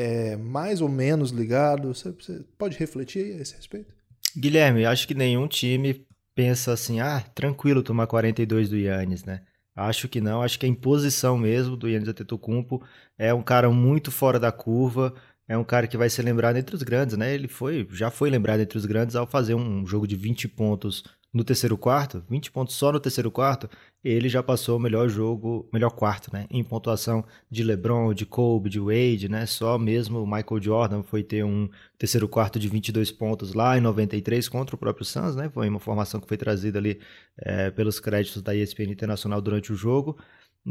é 0.00 0.34
mais 0.36 0.80
ou 0.80 0.88
menos 0.88 1.30
ligado? 1.30 1.94
Você, 1.94 2.10
você 2.10 2.42
pode 2.56 2.78
refletir 2.78 3.36
a 3.36 3.42
esse 3.42 3.54
respeito? 3.54 3.94
Guilherme, 4.36 4.86
acho 4.86 5.06
que 5.06 5.14
nenhum 5.14 5.46
time 5.46 6.06
pensa 6.34 6.72
assim, 6.72 7.00
ah, 7.00 7.20
tranquilo 7.34 7.82
tomar 7.82 8.06
42 8.06 8.70
do 8.70 8.78
Yannis, 8.78 9.24
né? 9.24 9.42
Acho 9.80 10.08
que 10.08 10.20
não, 10.20 10.42
acho 10.42 10.58
que 10.58 10.66
a 10.66 10.68
imposição 10.68 11.38
mesmo 11.38 11.76
do 11.76 11.88
Yannis 11.88 12.08
Antetokounmpo 12.08 12.82
é 13.16 13.32
um 13.32 13.42
cara 13.42 13.70
muito 13.70 14.10
fora 14.10 14.38
da 14.38 14.52
curva, 14.52 15.14
é 15.48 15.56
um 15.56 15.64
cara 15.64 15.86
que 15.86 15.96
vai 15.96 16.10
ser 16.10 16.22
lembrado 16.22 16.56
entre 16.56 16.76
os 16.76 16.82
grandes, 16.82 17.16
né? 17.16 17.34
Ele 17.34 17.48
foi, 17.48 17.88
já 17.90 18.10
foi 18.10 18.28
lembrado 18.28 18.60
entre 18.60 18.76
os 18.76 18.84
grandes 18.84 19.16
ao 19.16 19.26
fazer 19.26 19.54
um 19.54 19.86
jogo 19.86 20.06
de 20.06 20.16
20 20.16 20.48
pontos 20.48 21.02
no 21.32 21.42
terceiro 21.42 21.78
quarto, 21.78 22.22
20 22.28 22.50
pontos 22.50 22.74
só 22.76 22.92
no 22.92 23.00
terceiro 23.00 23.30
quarto, 23.30 23.70
ele 24.02 24.28
já 24.28 24.42
passou 24.42 24.76
o 24.78 24.80
melhor 24.80 25.08
jogo, 25.08 25.68
melhor 25.72 25.90
quarto, 25.90 26.32
né? 26.32 26.46
Em 26.50 26.64
pontuação 26.64 27.24
de 27.50 27.62
LeBron, 27.62 28.14
de 28.14 28.24
Kobe, 28.24 28.70
de 28.70 28.80
Wade, 28.80 29.28
né? 29.28 29.44
Só 29.46 29.78
mesmo 29.78 30.22
o 30.22 30.26
Michael 30.26 30.62
Jordan 30.62 31.02
foi 31.02 31.22
ter 31.22 31.44
um 31.44 31.68
terceiro 31.98 32.28
quarto 32.28 32.58
de 32.58 32.68
22 32.68 33.10
pontos 33.12 33.52
lá 33.52 33.76
em 33.76 33.80
93 33.80 34.48
contra 34.48 34.74
o 34.74 34.78
próprio 34.78 35.04
Suns, 35.04 35.36
né? 35.36 35.50
Foi 35.52 35.68
uma 35.68 35.80
formação 35.80 36.20
que 36.20 36.28
foi 36.28 36.36
trazida 36.36 36.78
ali 36.78 36.98
é, 37.38 37.70
pelos 37.70 38.00
créditos 38.00 38.42
da 38.42 38.54
ESPN 38.54 38.90
Internacional 38.90 39.40
durante 39.40 39.72
o 39.72 39.76
jogo. 39.76 40.18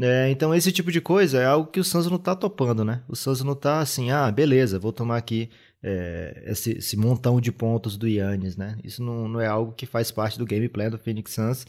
É, 0.00 0.30
então 0.30 0.54
esse 0.54 0.70
tipo 0.70 0.92
de 0.92 1.00
coisa 1.00 1.40
é 1.40 1.46
algo 1.46 1.70
que 1.70 1.80
o 1.80 1.84
Suns 1.84 2.06
não 2.08 2.18
tá 2.18 2.34
topando, 2.36 2.84
né? 2.84 3.02
O 3.08 3.16
Suns 3.16 3.42
não 3.42 3.54
tá 3.56 3.80
assim, 3.80 4.10
ah, 4.10 4.30
beleza, 4.30 4.78
vou 4.78 4.92
tomar 4.92 5.16
aqui 5.16 5.50
é, 5.82 6.44
esse, 6.46 6.72
esse, 6.72 6.96
montão 6.96 7.40
de 7.40 7.50
pontos 7.50 7.96
do 7.96 8.06
Yannis, 8.06 8.56
né? 8.56 8.76
Isso 8.84 9.02
não, 9.02 9.28
não, 9.28 9.40
é 9.40 9.46
algo 9.46 9.72
que 9.72 9.86
faz 9.86 10.10
parte 10.10 10.38
do 10.38 10.46
gameplay 10.46 10.90
do 10.90 10.98
Phoenix 10.98 11.32
Suns. 11.32 11.66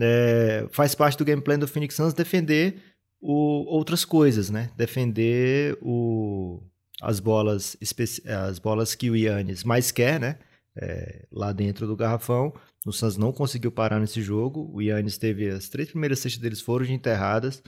É, 0.00 0.66
faz 0.70 0.94
parte 0.94 1.16
do 1.18 1.24
gameplay 1.24 1.56
do 1.56 1.68
Phoenix 1.68 1.94
Suns 1.94 2.14
defender 2.14 2.82
o, 3.20 3.64
outras 3.74 4.04
coisas, 4.04 4.50
né? 4.50 4.70
Defender 4.76 5.78
o, 5.80 6.62
as 7.02 7.20
bolas 7.20 7.76
as 8.26 8.58
bolas 8.58 8.94
que 8.94 9.10
o 9.10 9.16
Yannis 9.16 9.64
mais 9.64 9.90
quer, 9.90 10.20
né? 10.20 10.38
É, 10.78 11.26
lá 11.32 11.52
dentro 11.52 11.86
do 11.86 11.96
garrafão. 11.96 12.52
O 12.86 12.92
Suns 12.92 13.16
não 13.16 13.32
conseguiu 13.32 13.72
parar 13.72 13.98
nesse 13.98 14.20
jogo. 14.20 14.70
O 14.72 14.82
Yannis 14.82 15.16
teve 15.18 15.48
as 15.48 15.68
três 15.68 15.88
primeiras 15.88 16.18
cestas 16.18 16.40
deles 16.40 16.60
foram 16.60 16.84
de 16.84 16.92
enterradas. 16.92 17.62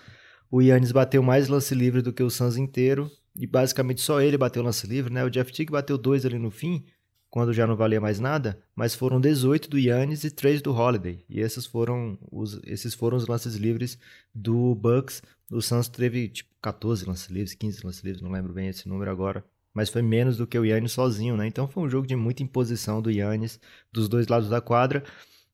O 0.51 0.61
Yannis 0.61 0.93
bateu 0.93 1.23
mais 1.23 1.49
lance 1.49 1.75
livre 1.75 2.03
do 2.03 2.13
que 2.13 2.23
o 2.23 2.31
Suns 2.31 2.57
inteiro 2.57 3.11
e 3.35 3.47
basicamente 3.47 4.01
só 4.01 4.21
ele 4.21 4.37
bateu 4.37 4.63
lance 4.63 4.87
livre, 4.87 5.13
né? 5.13 5.25
O 5.25 5.31
Jeff 5.31 5.53
Tick 5.53 5.71
bateu 5.71 5.97
dois 5.97 6.27
ali 6.27 6.39
no 6.39 6.51
fim, 6.51 6.85
quando 7.31 7.53
já 7.53 7.67
não 7.67 7.77
valia 7.77 8.01
mais 8.01 8.19
nada, 8.19 8.59
mas 8.75 8.95
foram 8.95 9.21
18 9.21 9.69
do 9.69 9.79
Yannis 9.79 10.25
e 10.25 10.31
3 10.31 10.63
do 10.63 10.73
Holiday. 10.73 11.25
E 11.29 11.41
esses 11.41 11.67
foram 11.67 12.19
os, 12.31 12.61
esses 12.65 12.95
foram 12.95 13.17
os 13.17 13.27
lances 13.27 13.55
livres 13.55 13.99
do 14.35 14.75
Bucks. 14.75 15.23
O 15.51 15.61
Suns 15.61 15.89
teve 15.89 16.29
tipo 16.29 16.51
14 16.63 17.07
lances 17.07 17.29
livres, 17.29 17.55
15 17.55 17.85
lances 17.85 18.03
livres, 18.03 18.23
não 18.23 18.31
lembro 18.31 18.53
bem 18.53 18.69
esse 18.69 18.89
número 18.89 19.11
agora. 19.11 19.45
Mas 19.75 19.91
foi 19.91 20.03
menos 20.03 20.39
do 20.39 20.47
que 20.47 20.59
o 20.59 20.65
Yannis 20.65 20.93
sozinho, 20.93 21.37
né? 21.37 21.47
Então 21.47 21.69
foi 21.69 21.83
um 21.83 21.91
jogo 21.91 22.07
de 22.07 22.17
muita 22.17 22.43
imposição 22.43 23.03
do 23.03 23.11
Yannis 23.11 23.61
dos 23.93 24.09
dois 24.09 24.27
lados 24.27 24.49
da 24.49 24.61
quadra. 24.61 25.05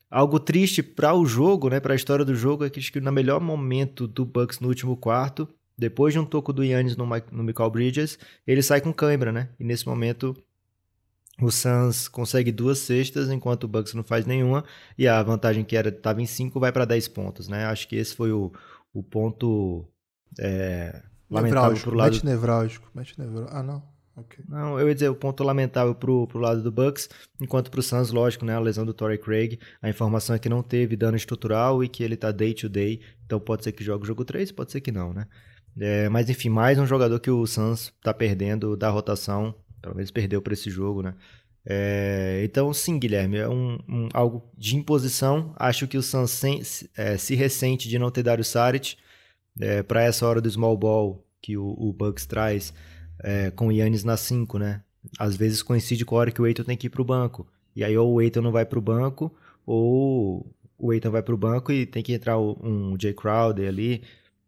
Algo 0.09 0.39
triste 0.39 0.81
para 0.81 1.13
o 1.13 1.25
jogo, 1.25 1.69
né, 1.69 1.79
para 1.79 1.93
a 1.93 1.95
história 1.95 2.23
do 2.23 2.35
jogo, 2.35 2.63
é 2.63 2.69
que 2.69 3.01
no 3.01 3.11
melhor 3.11 3.41
momento 3.41 4.07
do 4.07 4.23
Bucks 4.23 4.59
no 4.59 4.69
último 4.69 4.95
quarto, 4.95 5.47
depois 5.77 6.13
de 6.13 6.19
um 6.19 6.25
toco 6.25 6.53
do 6.53 6.63
Yannis 6.63 6.95
no, 6.95 7.05
no 7.05 7.43
Michael 7.43 7.69
Bridges, 7.69 8.17
ele 8.47 8.61
sai 8.61 8.79
com 8.79 8.93
câimbra, 8.93 9.31
né? 9.31 9.49
E 9.59 9.63
nesse 9.63 9.85
momento 9.85 10.35
o 11.41 11.51
Suns 11.51 12.07
consegue 12.07 12.51
duas 12.51 12.79
cestas, 12.79 13.29
enquanto 13.29 13.65
o 13.65 13.67
Bucks 13.67 13.93
não 13.93 14.03
faz 14.03 14.25
nenhuma, 14.25 14.63
e 14.97 15.07
a 15.07 15.21
vantagem 15.21 15.63
que 15.63 15.75
era 15.75 15.89
estava 15.89 16.21
em 16.21 16.25
5 16.25 16.59
vai 16.59 16.71
para 16.71 16.85
10 16.85 17.07
pontos, 17.09 17.47
né? 17.47 17.65
Acho 17.65 17.87
que 17.87 17.95
esse 17.95 18.15
foi 18.15 18.31
o, 18.31 18.51
o 18.93 19.03
ponto 19.03 19.85
é, 20.39 21.01
lamentável 21.29 21.77
para 21.77 21.89
o 21.89 21.95
lado... 21.95 22.13
Match 22.13 22.23
nevrálgico, 22.23 22.89
match 22.93 23.17
nevrálgico. 23.17 23.55
Ah, 23.55 23.63
não. 23.63 23.95
Okay. 24.17 24.45
Não, 24.47 24.79
eu 24.79 24.87
ia 24.87 24.93
dizer 24.93 25.09
o 25.09 25.15
ponto 25.15 25.43
lamentável 25.43 25.93
pro, 25.93 26.25
pro 26.27 26.39
lado 26.39 26.63
do 26.63 26.71
Bucks, 26.71 27.09
enquanto 27.41 27.69
pro 27.69 27.83
Suns, 27.83 28.11
lógico, 28.11 28.45
né, 28.45 28.55
a 28.55 28.59
lesão 28.59 28.85
do 28.85 28.93
Torrey 28.93 29.17
Craig, 29.17 29.59
a 29.81 29.89
informação 29.89 30.33
é 30.33 30.39
que 30.39 30.47
não 30.47 30.63
teve 30.63 30.95
dano 30.95 31.17
estrutural 31.17 31.83
e 31.83 31.89
que 31.89 32.01
ele 32.01 32.15
tá 32.15 32.31
day 32.31 32.53
to 32.53 32.69
day, 32.69 33.01
então 33.25 33.41
pode 33.41 33.65
ser 33.65 33.73
que 33.73 33.83
jogue 33.83 34.05
o 34.05 34.07
jogo 34.07 34.23
3, 34.23 34.53
pode 34.53 34.71
ser 34.71 34.79
que 34.79 34.91
não, 34.91 35.13
né? 35.13 35.27
É, 35.77 36.07
mas 36.07 36.29
enfim, 36.29 36.47
mais 36.47 36.79
um 36.79 36.85
jogador 36.85 37.19
que 37.19 37.29
o 37.29 37.45
Suns 37.45 37.91
está 37.97 38.13
perdendo 38.13 38.77
da 38.77 38.89
rotação, 38.89 39.53
menos 39.93 40.11
perdeu 40.11 40.41
para 40.41 40.53
esse 40.53 40.69
jogo, 40.69 41.01
né? 41.03 41.13
É, 41.67 42.41
então, 42.43 42.71
sim, 42.73 42.99
Guilherme, 42.99 43.37
é 43.37 43.49
um, 43.49 43.79
um, 43.89 44.09
algo 44.13 44.43
de 44.57 44.75
imposição. 44.75 45.53
Acho 45.57 45.87
que 45.87 45.97
o 45.97 46.03
Suns 46.03 46.31
sem, 46.31 46.61
é, 46.95 47.17
se 47.17 47.35
ressente 47.35 47.89
de 47.89 47.97
não 47.97 48.11
ter 48.11 48.23
Dario 48.23 48.43
Saric 48.43 48.97
é, 49.59 49.81
para 49.81 50.03
essa 50.03 50.27
hora 50.27 50.39
do 50.39 50.49
small 50.49 50.77
ball 50.77 51.25
que 51.41 51.57
o, 51.57 51.75
o 51.77 51.91
Bucks 51.91 52.25
traz 52.25 52.73
é, 53.19 53.51
com 53.51 53.67
o 53.67 53.71
Yannis 53.71 54.03
na 54.03 54.17
5, 54.17 54.59
né? 54.59 54.81
Às 55.19 55.35
vezes 55.35 55.63
coincide 55.63 56.05
com 56.05 56.15
a 56.15 56.19
hora 56.19 56.31
que 56.31 56.41
o 56.41 56.47
Eiton 56.47 56.63
tem 56.63 56.77
que 56.77 56.87
ir 56.87 56.89
para 56.89 57.01
o 57.01 57.05
banco. 57.05 57.47
E 57.75 57.83
aí 57.83 57.97
ou 57.97 58.13
o 58.13 58.21
Eiton 58.21 58.41
não 58.41 58.51
vai 58.51 58.65
para 58.65 58.79
o 58.79 58.81
banco, 58.81 59.33
ou 59.65 60.45
o 60.77 60.93
Eiton 60.93 61.11
vai 61.11 61.23
para 61.23 61.33
o 61.33 61.37
banco 61.37 61.71
e 61.71 61.85
tem 61.85 62.03
que 62.03 62.13
entrar 62.13 62.37
um 62.39 62.95
Jay 62.99 63.13
Crowder 63.13 63.67
ali 63.67 64.03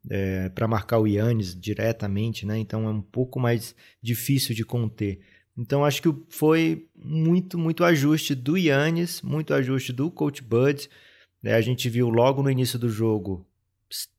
é, 0.09 0.49
para 0.49 0.67
marcar 0.67 0.99
o 0.99 1.07
Yannis 1.07 1.55
diretamente, 1.59 2.45
né? 2.45 2.57
Então 2.57 2.87
é 2.87 2.91
um 2.91 3.01
pouco 3.01 3.39
mais 3.39 3.75
difícil 4.01 4.55
de 4.55 4.63
conter. 4.63 5.19
Então 5.57 5.83
acho 5.83 6.01
que 6.01 6.13
foi 6.29 6.87
muito, 6.95 7.57
muito 7.57 7.83
ajuste 7.83 8.35
do 8.35 8.57
Yannis, 8.57 9.21
muito 9.21 9.53
ajuste 9.53 9.91
do 9.91 10.11
Coach 10.11 10.43
Bud. 10.43 10.89
É, 11.43 11.53
a 11.53 11.61
gente 11.61 11.89
viu 11.89 12.09
logo 12.09 12.43
no 12.43 12.51
início 12.51 12.77
do 12.77 12.89
jogo 12.89 13.45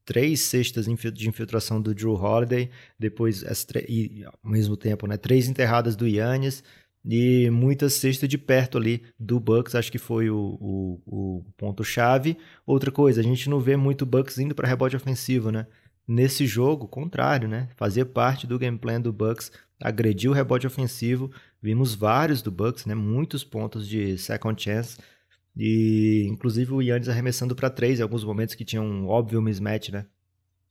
três 0.04 0.40
cestas 0.40 0.86
de 0.86 1.28
infiltração 1.28 1.82
do 1.82 1.94
Drew 1.94 2.14
Holiday, 2.14 2.70
depois 2.98 3.44
e 3.86 4.24
ao 4.24 4.50
mesmo 4.50 4.74
tempo, 4.74 5.06
né, 5.06 5.18
três 5.18 5.48
enterradas 5.48 5.94
do 5.94 6.08
Yannis 6.08 6.64
e 7.04 7.48
muitas 7.50 7.94
cestas 7.94 8.28
de 8.28 8.36
perto 8.36 8.76
ali 8.76 9.02
do 9.18 9.40
Bucks, 9.40 9.74
acho 9.74 9.90
que 9.90 9.98
foi 9.98 10.28
o, 10.30 10.58
o, 10.60 11.00
o 11.06 11.44
ponto-chave. 11.56 12.36
Outra 12.66 12.90
coisa, 12.90 13.20
a 13.20 13.24
gente 13.24 13.48
não 13.48 13.60
vê 13.60 13.76
muito 13.76 14.04
Bucks 14.04 14.38
indo 14.38 14.54
para 14.54 14.68
rebote 14.68 14.96
ofensivo, 14.96 15.50
né? 15.50 15.66
Nesse 16.06 16.46
jogo, 16.46 16.88
contrário, 16.88 17.48
né? 17.48 17.68
Fazia 17.76 18.04
parte 18.04 18.46
do 18.46 18.58
game 18.58 18.78
plan 18.78 19.00
do 19.00 19.12
Bucks 19.12 19.52
agredir 19.80 20.30
o 20.30 20.34
rebote 20.34 20.66
ofensivo. 20.66 21.30
Vimos 21.62 21.94
vários 21.94 22.42
do 22.42 22.50
Bucks, 22.50 22.86
né? 22.86 22.94
Muitos 22.94 23.44
pontos 23.44 23.88
de 23.88 24.18
second 24.18 24.60
chance. 24.60 24.98
E 25.56 26.26
inclusive 26.28 26.72
o 26.72 26.82
Yannis 26.82 27.08
arremessando 27.08 27.54
para 27.54 27.70
três 27.70 27.98
em 27.98 28.02
alguns 28.02 28.24
momentos 28.24 28.54
que 28.54 28.64
tinha 28.64 28.82
um 28.82 29.08
óbvio 29.08 29.42
mismatch, 29.42 29.90
né? 29.90 30.06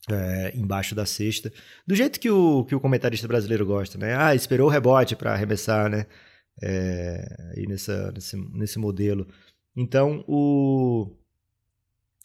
É, 0.10 0.54
embaixo 0.56 0.96
da 0.96 1.06
cesta. 1.06 1.52
Do 1.86 1.94
jeito 1.94 2.18
que 2.18 2.30
o, 2.30 2.64
que 2.64 2.74
o 2.74 2.80
comentarista 2.80 3.28
brasileiro 3.28 3.66
gosta, 3.66 3.98
né? 3.98 4.16
Ah, 4.16 4.34
esperou 4.34 4.68
o 4.68 4.72
rebote 4.72 5.18
para 5.18 5.34
arremessar, 5.34 5.90
né? 5.90 6.06
É, 6.62 7.54
e 7.58 7.68
nessa, 7.68 8.12
nesse, 8.14 8.38
nesse 8.54 8.80
modelo. 8.80 9.28
Então, 9.76 10.24
o, 10.28 11.12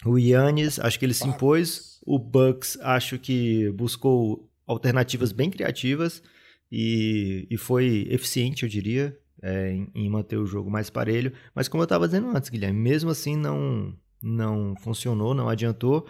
o 0.07 0.19
Yannis, 0.19 0.79
acho 0.79 0.99
que 0.99 1.05
ele 1.05 1.13
se 1.13 1.27
impôs. 1.27 2.01
O 2.07 2.19
Bucks, 2.19 2.79
acho 2.81 3.19
que 3.19 3.71
buscou 3.73 4.49
alternativas 4.67 5.33
bem 5.33 5.51
criativas 5.51 6.23
e, 6.71 7.47
e 7.51 7.57
foi 7.57 8.07
eficiente, 8.11 8.63
eu 8.63 8.69
diria, 8.69 9.17
é, 9.43 9.73
em, 9.73 9.91
em, 9.95 10.09
manter 10.09 10.39
o 10.39 10.47
jogo 10.47 10.71
mais 10.71 10.89
parelho. 10.89 11.33
Mas 11.55 11.69
como 11.69 11.83
eu 11.83 11.85
estava 11.85 12.07
dizendo 12.07 12.35
antes, 12.35 12.49
Guilherme, 12.49 12.79
mesmo 12.79 13.11
assim 13.11 13.37
não, 13.37 13.95
não 14.23 14.75
funcionou, 14.77 15.35
não 15.35 15.49
adiantou. 15.49 16.07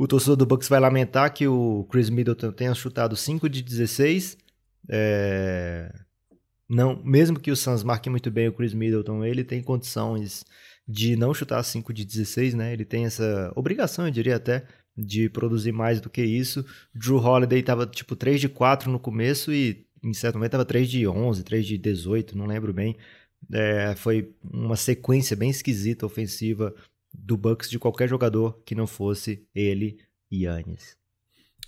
O 0.00 0.06
torcedor 0.06 0.36
do 0.36 0.46
Bucks 0.46 0.68
vai 0.68 0.78
lamentar 0.78 1.34
que 1.34 1.48
o 1.48 1.84
Chris 1.90 2.08
Middleton 2.08 2.52
tenha 2.52 2.72
chutado 2.72 3.16
5 3.16 3.48
de 3.48 3.60
16. 3.60 4.38
É... 4.88 5.92
Não, 6.68 7.02
mesmo 7.02 7.40
que 7.40 7.50
o 7.50 7.56
Suns 7.56 7.82
marque 7.82 8.08
muito 8.08 8.30
bem 8.30 8.46
o 8.46 8.52
Chris 8.52 8.72
Middleton, 8.72 9.24
ele 9.24 9.42
tem 9.42 9.60
condições 9.60 10.44
de 10.86 11.16
não 11.16 11.34
chutar 11.34 11.60
5 11.64 11.92
de 11.92 12.04
16, 12.04 12.54
né? 12.54 12.72
Ele 12.72 12.84
tem 12.84 13.06
essa 13.06 13.52
obrigação, 13.56 14.06
eu 14.06 14.12
diria 14.12 14.36
até, 14.36 14.68
de 14.96 15.28
produzir 15.28 15.72
mais 15.72 16.00
do 16.00 16.08
que 16.08 16.22
isso. 16.22 16.64
Drew 16.94 17.18
Holiday 17.18 17.58
estava 17.58 17.84
tipo 17.84 18.14
3 18.14 18.40
de 18.40 18.48
4 18.48 18.88
no 18.88 19.00
começo 19.00 19.52
e 19.52 19.84
em 20.00 20.14
certo 20.14 20.36
momento 20.36 20.50
estava 20.50 20.64
3 20.64 20.88
de 20.88 21.08
11, 21.08 21.42
3 21.42 21.66
de 21.66 21.76
18, 21.76 22.38
não 22.38 22.46
lembro 22.46 22.72
bem. 22.72 22.96
É, 23.52 23.96
foi 23.96 24.32
uma 24.44 24.76
sequência 24.76 25.36
bem 25.36 25.50
esquisita 25.50 26.06
ofensiva 26.06 26.72
do 27.18 27.36
Bucks 27.36 27.68
de 27.68 27.78
qualquer 27.78 28.08
jogador 28.08 28.62
que 28.64 28.74
não 28.74 28.86
fosse 28.86 29.46
ele 29.54 29.98
e 30.30 30.44
Yannis. 30.44 30.96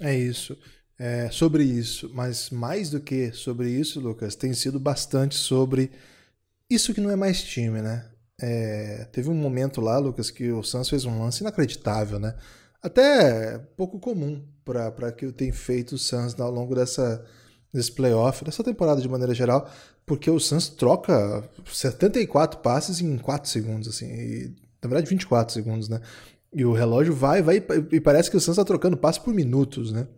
É 0.01 0.17
isso. 0.17 0.57
É, 0.99 1.31
sobre 1.31 1.65
isso, 1.65 2.11
mas 2.15 2.51
mais 2.51 2.91
do 2.91 3.01
que 3.01 3.33
sobre 3.33 3.71
isso, 3.71 3.99
Lucas, 3.99 4.35
tem 4.35 4.53
sido 4.53 4.79
bastante 4.79 5.35
sobre 5.35 5.91
isso 6.69 6.93
que 6.93 7.01
não 7.01 7.11
é 7.11 7.17
mais 7.17 7.43
time, 7.43 7.81
né? 7.81 8.11
É, 8.41 9.07
teve 9.11 9.31
um 9.31 9.35
momento 9.35 9.81
lá, 9.81 9.99
Lucas, 9.99 10.31
que 10.31 10.51
o 10.51 10.63
Suns 10.63 10.89
fez 10.89 11.05
um 11.05 11.19
lance 11.19 11.43
inacreditável, 11.43 12.21
né? 12.21 12.37
Até 12.83 13.59
pouco 13.77 13.99
comum 13.99 14.47
para 14.65 15.11
que 15.13 15.31
tem 15.33 15.51
feito 15.53 15.95
o 15.95 15.99
Suns 15.99 16.39
ao 16.39 16.51
longo 16.51 16.75
dessa, 16.75 17.25
desse 17.73 17.93
playoff, 17.93 18.45
dessa 18.45 18.63
temporada 18.63 19.01
de 19.01 19.09
maneira 19.09 19.35
geral, 19.35 19.71
porque 20.07 20.31
o 20.31 20.39
Suns 20.39 20.69
troca 20.69 21.49
74 21.67 22.61
passes 22.61 23.01
em 23.01 23.19
4 23.19 23.51
segundos, 23.51 23.89
assim, 23.89 24.07
e, 24.07 24.57
na 24.83 24.89
verdade 24.89 25.09
24 25.09 25.53
segundos, 25.53 25.89
né? 25.89 26.01
E 26.53 26.65
o 26.65 26.73
relógio 26.73 27.15
vai, 27.15 27.43
vai, 27.43 27.63
e 27.93 28.01
parece 28.01 28.31
que 28.31 28.37
o 28.37 28.41
Suns 28.41 28.59
está 28.59 28.65
trocando 28.65 28.97
passes 28.97 29.23
por 29.23 29.33
minutos, 29.33 29.93
né? 29.93 30.09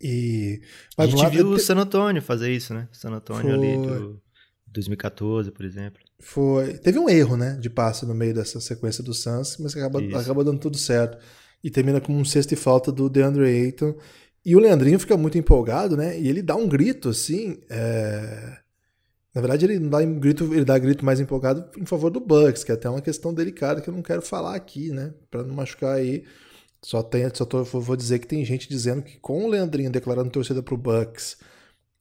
E, 0.00 0.60
a 0.96 1.06
gente 1.06 1.26
viu 1.28 1.48
o 1.48 1.58
San 1.58 1.76
Antonio 1.76 2.20
fazer 2.20 2.52
isso, 2.52 2.74
né? 2.74 2.88
San 2.92 3.10
Antonio 3.10 3.54
ali 3.54 3.76
do 3.76 4.20
2014, 4.66 5.50
por 5.50 5.64
exemplo. 5.64 6.02
Foi. 6.18 6.74
Teve 6.78 6.98
um 6.98 7.08
erro, 7.08 7.36
né? 7.36 7.56
De 7.60 7.70
passe 7.70 8.04
no 8.04 8.14
meio 8.14 8.34
dessa 8.34 8.60
sequência 8.60 9.02
do 9.02 9.14
Suns, 9.14 9.56
mas 9.58 9.76
acaba, 9.76 10.00
acaba 10.18 10.44
dando 10.44 10.58
tudo 10.58 10.76
certo. 10.76 11.18
E 11.64 11.70
termina 11.70 12.00
com 12.00 12.12
um 12.12 12.24
sexto 12.24 12.52
e 12.52 12.56
falta 12.56 12.92
do 12.92 13.08
DeAndre 13.08 13.44
Ayton. 13.44 13.96
E 14.44 14.54
o 14.54 14.60
Leandrinho 14.60 14.98
fica 14.98 15.16
muito 15.16 15.38
empolgado, 15.38 15.96
né? 15.96 16.20
E 16.20 16.28
ele 16.28 16.42
dá 16.42 16.54
um 16.54 16.68
grito, 16.68 17.08
assim. 17.08 17.58
É... 17.68 18.58
Na 19.36 19.42
verdade, 19.42 19.66
ele 19.66 19.78
dá 19.78 19.98
um 19.98 20.18
grito, 20.18 20.44
ele 20.54 20.64
dá 20.64 20.76
um 20.76 20.80
grito 20.80 21.04
mais 21.04 21.20
empolgado 21.20 21.62
em 21.78 21.84
favor 21.84 22.08
do 22.08 22.18
Bucks, 22.18 22.64
que 22.64 22.72
é 22.72 22.74
até 22.74 22.88
uma 22.88 23.02
questão 23.02 23.34
delicada 23.34 23.82
que 23.82 23.90
eu 23.90 23.92
não 23.92 24.00
quero 24.00 24.22
falar 24.22 24.56
aqui, 24.56 24.90
né? 24.90 25.12
Para 25.30 25.42
não 25.42 25.54
machucar 25.54 25.96
aí. 25.96 26.24
Só, 26.82 27.02
tem, 27.02 27.28
só 27.34 27.44
tô, 27.44 27.62
vou 27.62 27.96
dizer 27.96 28.18
que 28.18 28.26
tem 28.26 28.42
gente 28.46 28.66
dizendo 28.66 29.02
que 29.02 29.18
com 29.18 29.44
o 29.44 29.48
Leandrinho 29.48 29.90
declarando 29.90 30.30
torcida 30.30 30.62
pro 30.62 30.78
Bucks 30.78 31.36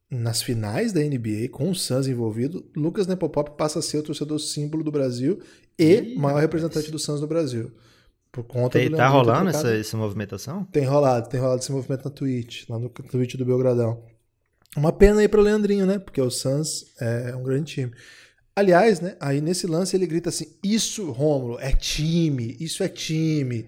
nas 0.10 0.42
finais 0.42 0.94
da 0.94 1.01
NBA, 1.01 1.50
com 1.51 1.70
o 1.70 1.75
Suns 1.75 2.08
envolvido, 2.08 2.65
Lucas 2.74 3.06
Nepopop 3.06 3.58
passa 3.58 3.80
a 3.80 3.82
ser 3.82 3.98
o 3.98 4.04
torcedor 4.04 4.39
símbolo 4.39 4.82
do 4.82 4.92
Brasil 4.92 5.42
e 5.77 5.94
Ih, 5.96 6.15
maior 6.15 6.39
representante 6.39 6.89
do 6.89 6.98
Suns 6.98 7.20
no 7.20 7.27
Brasil. 7.27 7.70
Por 8.32 8.46
conta 8.46 8.80
tem, 8.80 8.89
do 8.89 8.96
Tá 8.96 9.10
rolando 9.10 9.50
essa, 9.50 9.75
essa 9.75 9.98
movimentação? 9.98 10.63
Tem 10.72 10.86
rolado, 10.86 11.27
tem 11.27 11.42
rolado 11.42 11.60
esse 11.60 11.72
movimento 11.74 12.06
na 12.06 12.12
Twitch, 12.12 12.63
lá 12.70 12.80
no 12.80 12.88
Twitch 12.88 13.36
do 13.36 13.44
Belgradão. 13.44 14.14
Uma 14.75 14.91
pena 14.91 15.22
aí 15.22 15.27
para 15.27 15.39
o 15.39 15.44
Leandrinho, 15.44 15.86
né? 15.86 16.00
Porque 16.00 16.20
o 16.22 16.29
Suns 16.29 16.86
é 17.00 17.36
um 17.36 17.44
grande 17.44 17.74
time. 17.74 17.91
Aliás, 18.55 19.00
né? 19.00 19.15
Aí 19.20 19.41
nesse 19.41 19.67
lance 19.67 19.96
ele 19.96 20.08
grita 20.08 20.29
assim: 20.29 20.58
Isso, 20.63 21.12
Rômulo, 21.12 21.60
é 21.60 21.72
time, 21.72 22.55
isso 22.60 22.84
é 22.84 22.88
time. 22.88 23.67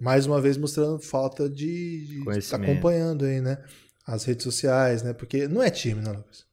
Mais 0.00 0.26
uma 0.26 0.40
vez 0.40 0.56
mostrando 0.56 0.98
falta 0.98 1.48
de 1.48 2.22
estar 2.38 2.58
tá 2.58 2.64
acompanhando 2.64 3.24
aí, 3.24 3.40
né? 3.40 3.58
As 4.06 4.24
redes 4.24 4.44
sociais, 4.44 5.02
né? 5.02 5.12
Porque 5.12 5.46
não 5.46 5.62
é 5.62 5.70
time, 5.70 6.00
né, 6.00 6.10
Lucas? 6.10 6.44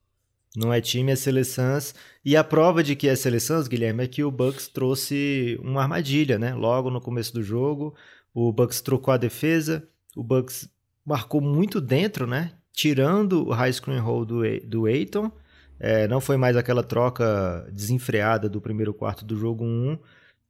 Não 0.56 0.74
é 0.74 0.82
time, 0.82 1.12
é 1.12 1.16
seleções. 1.16 1.94
E 2.26 2.36
a 2.36 2.44
prova 2.44 2.84
de 2.84 2.96
que 2.96 3.08
é 3.08 3.16
seleções, 3.16 3.68
Guilherme, 3.68 4.04
é 4.04 4.08
que 4.08 4.24
o 4.24 4.32
Bucks 4.32 4.68
trouxe 4.68 5.58
uma 5.62 5.84
armadilha, 5.84 6.40
né? 6.40 6.54
Logo 6.56 6.90
no 6.90 7.00
começo 7.00 7.34
do 7.34 7.44
jogo, 7.44 7.96
o 8.34 8.52
Bucks 8.52 8.82
trocou 8.82 9.14
a 9.14 9.18
defesa, 9.18 9.88
o 10.16 10.24
Bucks 10.24 10.68
marcou 11.06 11.40
muito 11.40 11.80
dentro, 11.80 12.26
né? 12.26 12.54
Tirando 12.78 13.48
o 13.48 13.52
high 13.52 13.74
screen 13.74 13.98
roll 13.98 14.24
do, 14.24 14.42
do 14.68 14.86
Aiton. 14.86 15.32
É, 15.80 16.08
não 16.08 16.22
foi 16.22 16.38
mais 16.38 16.56
aquela 16.56 16.84
troca 16.84 17.68
desenfreada 17.72 18.48
do 18.48 18.62
primeiro 18.62 18.94
quarto 18.94 19.26
do 19.26 19.36
jogo 19.36 19.64
1. 19.66 19.98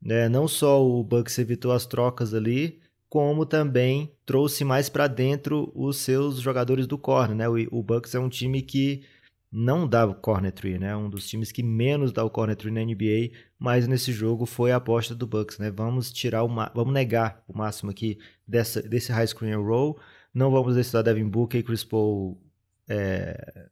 Né? 0.02 0.28
Não 0.28 0.46
só 0.46 0.86
o 0.86 1.02
Bucks 1.06 1.40
evitou 1.40 1.72
as 1.72 1.86
trocas 1.86 2.34
ali, 2.34 2.82
como 3.10 3.46
também 3.46 4.12
trouxe 4.26 4.66
mais 4.66 4.90
para 4.90 5.08
dentro 5.08 5.72
os 5.74 6.00
seus 6.00 6.42
jogadores 6.42 6.86
do 6.86 6.98
corner, 6.98 7.34
né? 7.34 7.48
O, 7.48 7.80
o 7.80 7.82
Bucks 7.82 8.14
é 8.14 8.20
um 8.20 8.28
time 8.28 8.62
que 8.62 9.06
não 9.50 9.88
dá 9.88 10.06
o 10.06 10.14
corner 10.14 10.52
tree, 10.52 10.78
né? 10.78 10.94
Um 10.98 11.10
dos 11.10 11.28
times 11.30 11.50
que 11.50 11.64
menos 11.64 12.12
dá 12.12 12.26
o 12.26 12.30
corner 12.30 12.58
na 12.66 12.84
NBA, 12.84 13.32
mas 13.58 13.88
nesse 13.88 14.12
jogo 14.12 14.46
foi 14.46 14.74
a 14.74 14.76
aposta 14.76 15.16
do 15.16 15.26
Bucks, 15.26 15.58
né? 15.58 15.72
Vamos 15.72 16.12
tirar 16.12 16.44
o 16.44 16.50
vamos 16.76 16.94
negar 16.94 17.42
o 17.48 17.58
máximo 17.58 17.90
aqui 17.90 18.20
dessa, 18.46 18.82
desse 18.82 19.14
high 19.14 19.28
screen 19.28 19.56
roll, 19.56 19.98
não 20.38 20.52
vamos 20.52 20.76
deixar 20.76 21.02
Devin 21.02 21.28
Booker 21.28 21.60
e 21.60 21.64
Chris 21.64 21.84
Paul 21.84 22.40
é, 22.88 23.68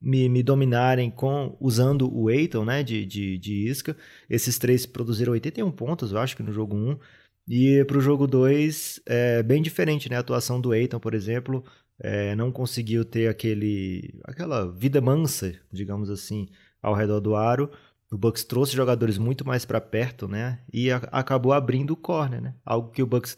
me, 0.00 0.28
me, 0.28 0.42
dominarem 0.42 1.10
com 1.10 1.56
usando 1.58 2.14
o 2.14 2.28
Aiton, 2.28 2.64
né? 2.64 2.82
De, 2.82 3.06
de, 3.06 3.38
de 3.38 3.68
isca. 3.68 3.96
Esses 4.28 4.58
três 4.58 4.84
produziram 4.84 5.32
81 5.32 5.70
pontos, 5.72 6.12
eu 6.12 6.18
acho 6.18 6.36
que 6.36 6.42
no 6.42 6.52
jogo 6.52 6.76
1. 6.76 6.98
E 7.48 7.84
para 7.84 7.98
o 7.98 8.00
jogo 8.00 8.26
2 8.26 9.00
é 9.06 9.42
bem 9.42 9.62
diferente, 9.62 10.10
né? 10.10 10.16
A 10.16 10.20
atuação 10.20 10.60
do 10.60 10.72
Aiton, 10.72 11.00
por 11.00 11.14
exemplo, 11.14 11.64
é, 11.98 12.34
não 12.36 12.52
conseguiu 12.52 13.04
ter 13.04 13.28
aquele, 13.28 14.20
aquela 14.24 14.70
vida 14.70 15.00
mansa, 15.00 15.54
digamos 15.72 16.10
assim, 16.10 16.48
ao 16.82 16.94
redor 16.94 17.20
do 17.20 17.34
aro. 17.34 17.70
O 18.10 18.18
Bucks 18.18 18.44
trouxe 18.44 18.76
jogadores 18.76 19.16
muito 19.18 19.46
mais 19.46 19.64
para 19.64 19.80
perto, 19.80 20.28
né? 20.28 20.60
E 20.72 20.90
a, 20.90 20.96
acabou 21.10 21.52
abrindo 21.52 21.92
o 21.92 21.96
corner, 21.96 22.42
né? 22.42 22.54
Algo 22.64 22.90
que 22.90 23.02
o 23.02 23.06
Bucks 23.06 23.36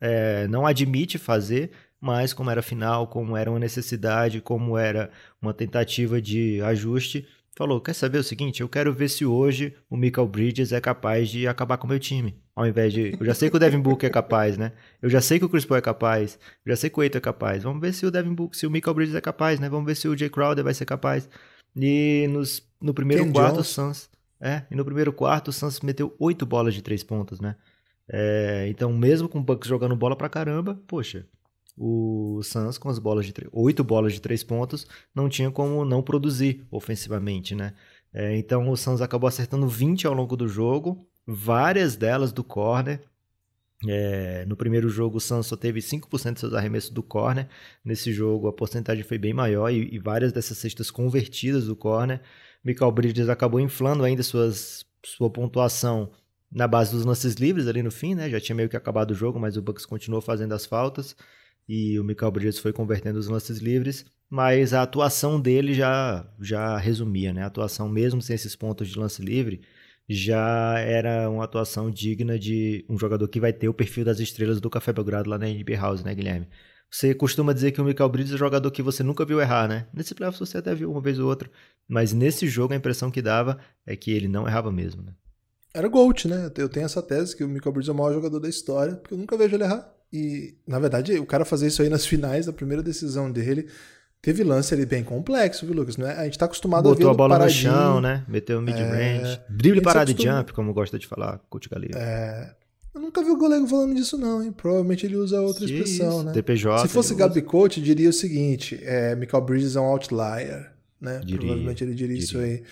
é, 0.00 0.48
não 0.48 0.66
admite 0.66 1.18
fazer, 1.18 1.70
mas 2.00 2.32
como 2.32 2.50
era 2.50 2.62
final, 2.62 3.06
como 3.06 3.36
era 3.36 3.50
uma 3.50 3.58
necessidade, 3.58 4.40
como 4.40 4.78
era 4.78 5.10
uma 5.40 5.52
tentativa 5.52 6.20
de 6.20 6.62
ajuste, 6.62 7.26
falou: 7.54 7.80
quer 7.80 7.92
saber 7.92 8.18
o 8.18 8.24
seguinte? 8.24 8.62
Eu 8.62 8.68
quero 8.68 8.92
ver 8.92 9.08
se 9.10 9.24
hoje 9.26 9.74
o 9.88 9.96
Michael 9.96 10.26
Bridges 10.26 10.72
é 10.72 10.80
capaz 10.80 11.28
de 11.28 11.46
acabar 11.46 11.76
com 11.76 11.86
o 11.86 11.90
meu 11.90 11.98
time. 11.98 12.34
Ao 12.56 12.66
invés 12.66 12.92
de. 12.92 13.16
Eu 13.18 13.26
já 13.26 13.34
sei 13.34 13.50
que 13.50 13.56
o 13.56 13.58
Devin 13.58 13.80
Booker 13.80 14.08
é 14.08 14.12
capaz, 14.12 14.56
né? 14.56 14.72
Eu 15.02 15.10
já 15.10 15.20
sei 15.20 15.38
que 15.38 15.44
o 15.44 15.48
Chris 15.48 15.64
Paul 15.64 15.78
é 15.78 15.82
capaz. 15.82 16.38
Eu 16.64 16.72
já 16.72 16.76
sei 16.76 16.90
que 16.90 16.98
o 16.98 17.02
Eito 17.02 17.18
é 17.18 17.20
capaz. 17.20 17.62
Vamos 17.62 17.80
ver 17.80 17.92
se 17.92 18.06
o 18.06 18.10
Devin 18.10 18.34
Booker, 18.34 18.58
se 18.58 18.66
o 18.66 18.70
Michael 18.70 18.94
Bridges 18.94 19.14
é 19.14 19.20
capaz, 19.20 19.60
né? 19.60 19.68
Vamos 19.68 19.86
ver 19.86 19.94
se 19.94 20.08
o 20.08 20.16
Jay 20.16 20.30
Crowder 20.30 20.64
vai 20.64 20.74
ser 20.74 20.84
capaz. 20.86 21.28
E 21.76 22.26
nos, 22.30 22.62
no 22.80 22.92
primeiro 22.94 23.24
Ken 23.24 23.32
quarto, 23.32 23.54
Jones. 23.56 23.68
o 23.68 23.72
Suns. 23.72 24.10
É, 24.40 24.62
e 24.70 24.74
no 24.74 24.84
primeiro 24.84 25.12
quarto, 25.12 25.48
o 25.48 25.52
Suns 25.52 25.80
meteu 25.80 26.14
oito 26.18 26.46
bolas 26.46 26.72
de 26.74 26.80
três 26.82 27.02
pontos, 27.04 27.40
né? 27.40 27.56
É, 28.12 28.66
então, 28.68 28.92
mesmo 28.92 29.28
com 29.28 29.38
o 29.38 29.42
Bucks 29.42 29.68
jogando 29.68 29.94
bola 29.94 30.16
pra 30.16 30.28
caramba, 30.28 30.80
poxa, 30.86 31.26
o 31.76 32.42
Suns 32.42 32.76
com 32.76 32.88
as 32.88 32.98
bolas 32.98 33.24
de 33.24 33.32
oito 33.52 33.84
bolas 33.84 34.12
de 34.12 34.20
três 34.20 34.42
pontos 34.42 34.86
não 35.14 35.28
tinha 35.28 35.50
como 35.50 35.84
não 35.84 36.02
produzir 36.02 36.66
ofensivamente, 36.70 37.54
né? 37.54 37.72
É, 38.12 38.36
então 38.36 38.68
o 38.68 38.76
Suns 38.76 39.00
acabou 39.00 39.28
acertando 39.28 39.68
20 39.68 40.06
ao 40.06 40.12
longo 40.12 40.36
do 40.36 40.48
jogo, 40.48 41.06
várias 41.26 41.96
delas 41.96 42.32
do 42.32 42.42
corner. 42.42 43.00
É, 43.88 44.44
no 44.44 44.56
primeiro 44.56 44.90
jogo 44.90 45.16
o 45.16 45.20
Suns 45.20 45.46
só 45.46 45.56
teve 45.56 45.80
5% 45.80 46.34
de 46.34 46.40
seus 46.40 46.52
arremessos 46.52 46.90
do 46.90 47.02
corner. 47.02 47.48
Nesse 47.84 48.12
jogo 48.12 48.48
a 48.48 48.52
porcentagem 48.52 49.04
foi 49.04 49.16
bem 49.18 49.32
maior 49.32 49.70
e, 49.70 49.94
e 49.94 49.98
várias 49.98 50.32
dessas 50.32 50.58
cestas 50.58 50.90
convertidas 50.90 51.66
do 51.66 51.76
corner. 51.76 52.20
Michael 52.64 52.92
Bridges 52.92 53.28
acabou 53.28 53.60
inflando 53.60 54.04
ainda 54.04 54.22
suas, 54.22 54.84
sua 55.02 55.30
pontuação 55.30 56.10
na 56.50 56.66
base 56.66 56.92
dos 56.92 57.04
lances 57.04 57.34
livres 57.34 57.66
ali 57.68 57.82
no 57.82 57.90
fim, 57.90 58.14
né? 58.14 58.28
Já 58.28 58.40
tinha 58.40 58.56
meio 58.56 58.68
que 58.68 58.76
acabado 58.76 59.12
o 59.12 59.14
jogo, 59.14 59.38
mas 59.38 59.56
o 59.56 59.62
Bucks 59.62 59.86
continuou 59.86 60.20
fazendo 60.20 60.52
as 60.52 60.66
faltas 60.66 61.16
e 61.68 61.98
o 62.00 62.04
Michael 62.04 62.32
Bridges 62.32 62.58
foi 62.58 62.72
convertendo 62.72 63.18
os 63.18 63.28
lances 63.28 63.58
livres, 63.58 64.04
mas 64.28 64.74
a 64.74 64.82
atuação 64.82 65.40
dele 65.40 65.74
já 65.74 66.28
já 66.40 66.76
resumia, 66.78 67.32
né? 67.32 67.42
A 67.42 67.46
atuação 67.46 67.88
mesmo 67.88 68.20
sem 68.20 68.34
esses 68.34 68.56
pontos 68.56 68.88
de 68.88 68.98
lance 68.98 69.22
livre 69.22 69.60
já 70.08 70.78
era 70.80 71.30
uma 71.30 71.44
atuação 71.44 71.90
digna 71.90 72.36
de 72.38 72.84
um 72.88 72.98
jogador 72.98 73.28
que 73.28 73.38
vai 73.38 73.52
ter 73.52 73.68
o 73.68 73.74
perfil 73.74 74.04
das 74.04 74.18
estrelas 74.18 74.60
do 74.60 74.68
Café 74.68 74.92
Belgrado 74.92 75.30
lá 75.30 75.38
na 75.38 75.46
NBA 75.46 75.76
House, 75.76 76.02
né, 76.02 76.12
Guilherme? 76.14 76.48
Você 76.90 77.14
costuma 77.14 77.52
dizer 77.52 77.70
que 77.70 77.80
o 77.80 77.84
Michael 77.84 78.08
Bridges 78.08 78.32
é 78.32 78.34
um 78.34 78.38
jogador 78.38 78.68
que 78.72 78.82
você 78.82 79.04
nunca 79.04 79.24
viu 79.24 79.40
errar, 79.40 79.68
né? 79.68 79.86
Nesse 79.94 80.12
playoff 80.12 80.38
você 80.40 80.58
até 80.58 80.74
viu 80.74 80.90
uma 80.90 81.00
vez 81.00 81.20
ou 81.20 81.28
outra, 81.28 81.48
mas 81.88 82.12
nesse 82.12 82.48
jogo 82.48 82.74
a 82.74 82.76
impressão 82.76 83.10
que 83.12 83.22
dava 83.22 83.58
é 83.86 83.94
que 83.94 84.10
ele 84.10 84.26
não 84.26 84.48
errava 84.48 84.72
mesmo, 84.72 85.02
né? 85.02 85.14
Era 85.72 85.88
GOAT, 85.88 86.26
né? 86.26 86.50
Eu 86.56 86.68
tenho 86.68 86.86
essa 86.86 87.00
tese 87.00 87.36
que 87.36 87.44
o 87.44 87.48
Michael 87.48 87.72
Bridges 87.72 87.88
é 87.88 87.92
o 87.92 87.94
maior 87.94 88.12
jogador 88.12 88.40
da 88.40 88.48
história, 88.48 88.96
porque 88.96 89.14
eu 89.14 89.18
nunca 89.18 89.36
vejo 89.36 89.54
ele 89.54 89.64
errar. 89.64 89.88
E, 90.12 90.54
na 90.66 90.78
verdade, 90.78 91.18
o 91.18 91.26
cara 91.26 91.44
fazer 91.44 91.68
isso 91.68 91.82
aí 91.82 91.88
nas 91.88 92.04
finais, 92.04 92.48
a 92.48 92.52
primeira 92.52 92.82
decisão 92.82 93.30
dele, 93.30 93.68
teve 94.20 94.42
lance 94.42 94.74
ali 94.74 94.84
bem 94.84 95.04
complexo, 95.04 95.64
viu, 95.64 95.74
Lucas? 95.74 95.96
É? 95.98 96.12
A 96.12 96.24
gente 96.24 96.38
tá 96.38 96.46
acostumado 96.46 96.82
Botou 96.82 97.06
a 97.06 97.10
ver 97.10 97.14
a 97.14 97.16
bola 97.16 97.38
no 97.38 97.48
chão, 97.50 98.00
né? 98.00 98.24
Meteu 98.26 98.58
o 98.58 98.62
mid-range. 98.62 99.32
É... 99.32 99.44
Drible 99.48 99.80
parado 99.80 100.12
de 100.12 100.22
jump, 100.22 100.52
como 100.52 100.72
gosta 100.72 100.98
de 100.98 101.06
falar 101.06 101.40
Coach 101.48 101.68
Galego. 101.68 101.96
É... 101.96 102.54
Eu 102.92 103.00
nunca 103.00 103.22
vi 103.22 103.30
o 103.30 103.38
Galego 103.38 103.68
falando 103.68 103.94
disso, 103.94 104.18
não, 104.18 104.42
hein? 104.42 104.50
Provavelmente 104.50 105.06
ele 105.06 105.14
usa 105.14 105.40
outra 105.40 105.64
expressão, 105.64 106.16
isso? 106.16 106.24
né? 106.24 106.32
TPJ. 106.32 106.88
Se 106.88 106.88
fosse 106.88 107.14
Gabi 107.14 107.40
Coach, 107.40 107.80
diria 107.80 108.10
o 108.10 108.12
seguinte: 108.12 108.80
é, 108.82 109.14
Michael 109.14 109.44
Bridges 109.44 109.76
é 109.76 109.80
um 109.80 109.84
outlier, 109.84 110.72
né? 111.00 111.20
Diria, 111.20 111.38
Provavelmente 111.38 111.84
ele 111.84 111.94
diria, 111.94 112.16
diria, 112.16 112.24
isso 112.24 112.38
aí. 112.38 112.64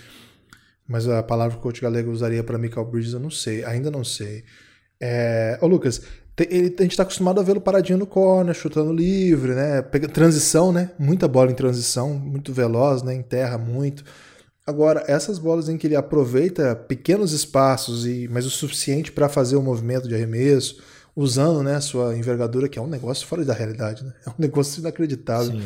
Mas 0.88 1.06
a 1.06 1.22
palavra 1.22 1.54
que 1.54 1.60
o 1.60 1.62
Coach 1.62 1.82
Galego 1.82 2.10
usaria 2.10 2.42
para 2.42 2.56
Michael 2.56 2.86
Bridges, 2.86 3.12
eu 3.12 3.20
não 3.20 3.30
sei, 3.30 3.62
ainda 3.64 3.90
não 3.90 4.02
sei. 4.02 4.42
É... 4.98 5.58
Ô, 5.60 5.66
Lucas, 5.66 6.00
ele, 6.38 6.74
a 6.78 6.82
gente 6.82 6.92
está 6.92 7.02
acostumado 7.02 7.38
a 7.38 7.42
vê-lo 7.42 7.60
paradinho 7.60 7.98
no 7.98 8.06
corner, 8.06 8.54
chutando 8.54 8.92
livre, 8.92 9.54
né? 9.54 9.82
Pega, 9.82 10.08
transição, 10.08 10.72
né? 10.72 10.90
Muita 10.98 11.28
bola 11.28 11.50
em 11.50 11.54
transição, 11.54 12.14
muito 12.14 12.52
veloz, 12.52 13.02
né? 13.02 13.14
Enterra 13.14 13.58
muito. 13.58 14.02
Agora, 14.66 15.04
essas 15.06 15.38
bolas 15.38 15.68
em 15.68 15.76
que 15.76 15.86
ele 15.86 15.96
aproveita 15.96 16.76
pequenos 16.76 17.32
espaços, 17.32 18.06
e 18.06 18.28
mas 18.30 18.46
o 18.46 18.50
suficiente 18.50 19.10
para 19.10 19.28
fazer 19.28 19.56
o 19.56 19.60
um 19.60 19.62
movimento 19.62 20.06
de 20.06 20.14
arremesso, 20.14 20.82
usando 21.16 21.62
né, 21.62 21.74
a 21.74 21.80
sua 21.80 22.16
envergadura, 22.16 22.68
que 22.68 22.78
é 22.78 22.82
um 22.82 22.86
negócio 22.86 23.26
fora 23.26 23.44
da 23.44 23.52
realidade, 23.52 24.04
né? 24.04 24.12
É 24.26 24.30
um 24.30 24.34
negócio 24.38 24.80
inacreditável. 24.80 25.52
Sim. 25.52 25.62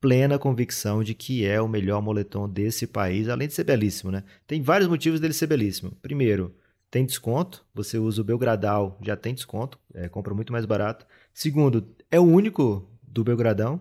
plena 0.00 0.38
convicção 0.38 1.02
de 1.02 1.14
que 1.14 1.44
é 1.44 1.60
o 1.60 1.68
melhor 1.68 2.00
moletom 2.02 2.48
desse 2.48 2.86
país, 2.86 3.28
além 3.28 3.48
de 3.48 3.54
ser 3.54 3.64
belíssimo, 3.64 4.12
né? 4.12 4.22
Tem 4.46 4.62
vários 4.62 4.88
motivos 4.88 5.20
dele 5.20 5.32
ser 5.32 5.46
belíssimo. 5.46 5.92
Primeiro, 6.02 6.54
tem 6.90 7.04
desconto. 7.04 7.64
Você 7.74 7.98
usa 7.98 8.20
o 8.20 8.24
Belgradal, 8.24 8.98
já 9.02 9.16
tem 9.16 9.34
desconto, 9.34 9.78
é, 9.94 10.08
compra 10.08 10.34
muito 10.34 10.52
mais 10.52 10.64
barato. 10.64 11.06
Segundo, 11.38 11.86
é 12.10 12.18
o 12.18 12.24
único 12.24 12.90
do 13.00 13.22
Belgradão. 13.22 13.80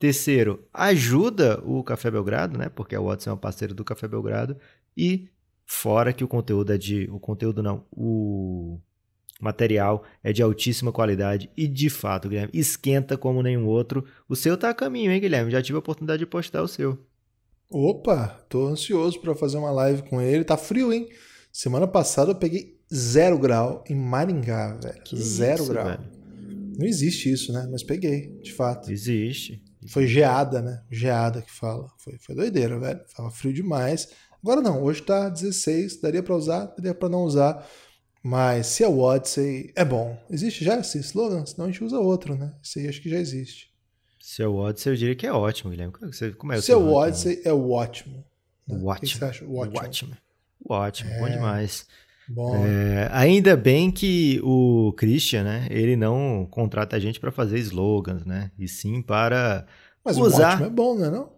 Terceiro, 0.00 0.66
ajuda 0.74 1.62
o 1.64 1.80
Café 1.84 2.10
Belgrado, 2.10 2.58
né? 2.58 2.68
Porque 2.68 2.96
a 2.96 3.00
Watson 3.00 3.30
é 3.30 3.32
um 3.34 3.36
parceiro 3.36 3.72
do 3.72 3.84
Café 3.84 4.08
Belgrado. 4.08 4.56
E 4.96 5.28
fora 5.64 6.12
que 6.12 6.24
o 6.24 6.28
conteúdo 6.28 6.72
é 6.72 6.76
de. 6.76 7.08
O 7.12 7.20
conteúdo 7.20 7.62
não, 7.62 7.84
o 7.92 8.80
material 9.40 10.02
é 10.24 10.32
de 10.32 10.42
altíssima 10.42 10.90
qualidade 10.90 11.48
e 11.56 11.68
de 11.68 11.88
fato, 11.88 12.28
Guilherme, 12.28 12.50
esquenta 12.52 13.16
como 13.16 13.44
nenhum 13.44 13.68
outro. 13.68 14.04
O 14.28 14.34
seu 14.34 14.58
tá 14.58 14.70
a 14.70 14.74
caminho, 14.74 15.12
hein, 15.12 15.20
Guilherme? 15.20 15.52
Já 15.52 15.62
tive 15.62 15.76
a 15.76 15.78
oportunidade 15.78 16.18
de 16.18 16.26
postar 16.26 16.64
o 16.64 16.68
seu. 16.68 16.98
Opa, 17.70 18.44
tô 18.48 18.66
ansioso 18.66 19.20
para 19.20 19.36
fazer 19.36 19.56
uma 19.56 19.70
live 19.70 20.02
com 20.02 20.20
ele. 20.20 20.42
Tá 20.42 20.56
frio, 20.56 20.92
hein? 20.92 21.08
Semana 21.52 21.86
passada 21.86 22.32
eu 22.32 22.34
peguei 22.34 22.76
zero 22.92 23.38
grau 23.38 23.84
em 23.88 23.94
Maringá, 23.94 24.74
velho. 24.82 25.00
Que 25.04 25.16
zero 25.16 25.62
isso, 25.62 25.72
grau. 25.72 25.84
Velho. 25.84 26.17
Não 26.78 26.86
existe 26.86 27.28
isso, 27.28 27.52
né? 27.52 27.66
Mas 27.68 27.82
peguei, 27.82 28.28
de 28.40 28.52
fato. 28.52 28.92
Existe. 28.92 29.60
Foi 29.88 30.06
geada, 30.06 30.62
né? 30.62 30.80
Geada 30.88 31.42
que 31.42 31.50
fala. 31.50 31.90
Foi, 31.98 32.16
foi 32.18 32.36
doideira, 32.36 32.78
velho. 32.78 33.00
Tava 33.16 33.32
frio 33.32 33.52
demais. 33.52 34.08
Agora 34.40 34.60
não, 34.60 34.84
hoje 34.84 35.02
tá 35.02 35.28
16, 35.28 36.00
daria 36.00 36.22
para 36.22 36.36
usar, 36.36 36.66
daria 36.66 36.94
para 36.94 37.08
não 37.08 37.24
usar. 37.24 37.68
Mas 38.22 38.68
se 38.68 38.84
é 38.84 38.88
o 38.88 39.00
Odyssey, 39.00 39.72
é 39.74 39.84
bom. 39.84 40.16
Existe 40.30 40.64
já 40.64 40.78
esse 40.78 40.98
slogan? 40.98 41.44
Senão 41.44 41.66
a 41.66 41.70
gente 41.70 41.82
usa 41.82 41.98
outro, 41.98 42.36
né? 42.36 42.54
Esse 42.62 42.78
aí 42.78 42.88
acho 42.88 43.02
que 43.02 43.10
já 43.10 43.18
existe. 43.18 43.72
Se 44.20 44.42
é 44.42 44.46
o 44.46 44.54
Odyssey, 44.54 44.92
eu 44.92 44.96
diria 44.96 45.16
que 45.16 45.26
é 45.26 45.32
ótimo, 45.32 45.70
Guilherme. 45.70 45.92
Como 46.36 46.52
é 46.52 46.58
o 46.58 46.62
se 46.62 46.70
é 46.70 46.76
o 46.76 46.92
Odyssey, 46.92 47.42
é 47.44 47.52
o 47.52 47.70
ótimo. 47.70 48.24
Né? 48.68 48.76
O 48.76 48.86
ótimo. 48.86 48.92
O 48.92 49.00
que 49.00 49.18
você 49.18 49.24
acha? 49.24 49.44
O 49.44 49.56
ótimo. 49.56 49.80
ótimo. 49.80 50.16
Ótimo, 50.68 51.10
é... 51.10 51.18
bom 51.18 51.28
demais. 51.28 51.86
É, 52.36 53.08
ainda 53.10 53.56
bem 53.56 53.90
que 53.90 54.40
o 54.42 54.92
Christian, 54.96 55.44
né, 55.44 55.66
ele 55.70 55.96
não 55.96 56.46
contrata 56.50 56.96
a 56.96 56.98
gente 56.98 57.18
para 57.18 57.32
fazer 57.32 57.58
slogans, 57.60 58.24
né, 58.24 58.50
e 58.58 58.68
sim 58.68 59.00
para 59.00 59.66
Mas 60.04 60.18
usar... 60.18 60.50
o 60.50 60.52
ótimo 60.52 60.66
é 60.66 60.70
bom, 60.70 60.94
não 60.94 61.04
é 61.04 61.10
não? 61.10 61.32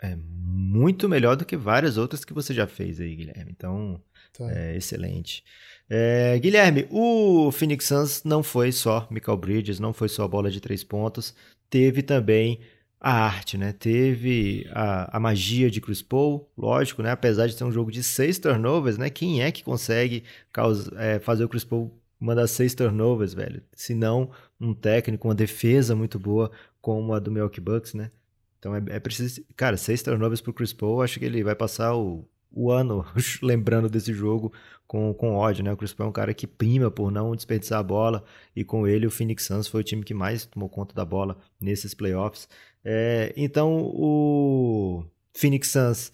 É 0.00 0.16
muito 0.16 1.08
melhor 1.08 1.36
do 1.36 1.44
que 1.44 1.56
várias 1.56 1.96
outras 1.96 2.24
que 2.24 2.32
você 2.32 2.54
já 2.54 2.66
fez 2.66 3.00
aí, 3.00 3.14
Guilherme. 3.16 3.50
Então, 3.50 4.00
tá. 4.36 4.50
é 4.50 4.76
excelente. 4.76 5.44
É, 5.90 6.38
Guilherme, 6.38 6.86
o 6.90 7.50
Phoenix 7.50 7.86
Suns 7.86 8.22
não 8.24 8.42
foi 8.42 8.70
só 8.70 9.08
Michael 9.10 9.38
Bridges, 9.38 9.80
não 9.80 9.92
foi 9.92 10.08
só 10.08 10.24
a 10.24 10.28
bola 10.28 10.50
de 10.50 10.60
três 10.60 10.84
pontos, 10.84 11.34
teve 11.70 12.02
também 12.02 12.60
a 13.00 13.12
arte, 13.12 13.56
né? 13.56 13.72
Teve 13.72 14.66
a, 14.72 15.16
a 15.16 15.20
magia 15.20 15.70
de 15.70 15.80
Chris 15.80 16.02
Paul, 16.02 16.50
lógico, 16.56 17.02
né? 17.02 17.10
Apesar 17.10 17.46
de 17.46 17.54
ser 17.54 17.64
um 17.64 17.72
jogo 17.72 17.92
de 17.92 18.02
seis 18.02 18.38
turnovers, 18.38 18.98
né? 18.98 19.08
Quem 19.10 19.42
é 19.42 19.52
que 19.52 19.62
consegue 19.62 20.24
causa, 20.52 20.92
é, 20.96 21.18
fazer 21.18 21.44
o 21.44 21.48
Chris 21.48 21.64
Paul 21.64 21.92
mandar 22.18 22.46
seis 22.48 22.74
turnovers, 22.74 23.34
velho? 23.34 23.62
Se 23.72 23.94
não 23.94 24.30
um 24.60 24.74
técnico, 24.74 25.28
uma 25.28 25.34
defesa 25.34 25.94
muito 25.94 26.18
boa 26.18 26.50
como 26.80 27.14
a 27.14 27.18
do 27.18 27.30
Milwaukee 27.30 27.60
Bucks, 27.60 27.94
né? 27.94 28.10
Então 28.58 28.74
é, 28.74 28.82
é 28.88 29.00
preciso... 29.00 29.42
Cara, 29.56 29.76
seis 29.76 30.02
turnovers 30.02 30.40
pro 30.40 30.52
Chris 30.52 30.72
Paul, 30.72 31.02
acho 31.02 31.18
que 31.20 31.24
ele 31.24 31.44
vai 31.44 31.54
passar 31.54 31.94
o, 31.94 32.28
o 32.50 32.70
ano 32.70 33.04
lembrando 33.42 33.88
desse 33.88 34.12
jogo 34.12 34.52
com, 34.86 35.12
com 35.14 35.34
ódio, 35.34 35.62
né? 35.62 35.72
O 35.72 35.76
Chris 35.76 35.92
Paul 35.92 36.06
é 36.06 36.10
um 36.10 36.12
cara 36.12 36.34
que 36.34 36.46
prima 36.46 36.90
por 36.90 37.10
não 37.10 37.36
desperdiçar 37.36 37.78
a 37.78 37.82
bola 37.82 38.24
e 38.56 38.64
com 38.64 38.86
ele 38.86 39.06
o 39.06 39.10
Phoenix 39.10 39.44
Suns 39.44 39.68
foi 39.68 39.82
o 39.82 39.84
time 39.84 40.02
que 40.02 40.14
mais 40.14 40.46
tomou 40.46 40.68
conta 40.68 40.94
da 40.94 41.04
bola 41.04 41.36
nesses 41.60 41.94
playoffs. 41.94 42.48
É, 42.84 43.32
então 43.36 43.82
o 43.84 45.04
Phoenix 45.34 45.68
Suns 45.68 46.12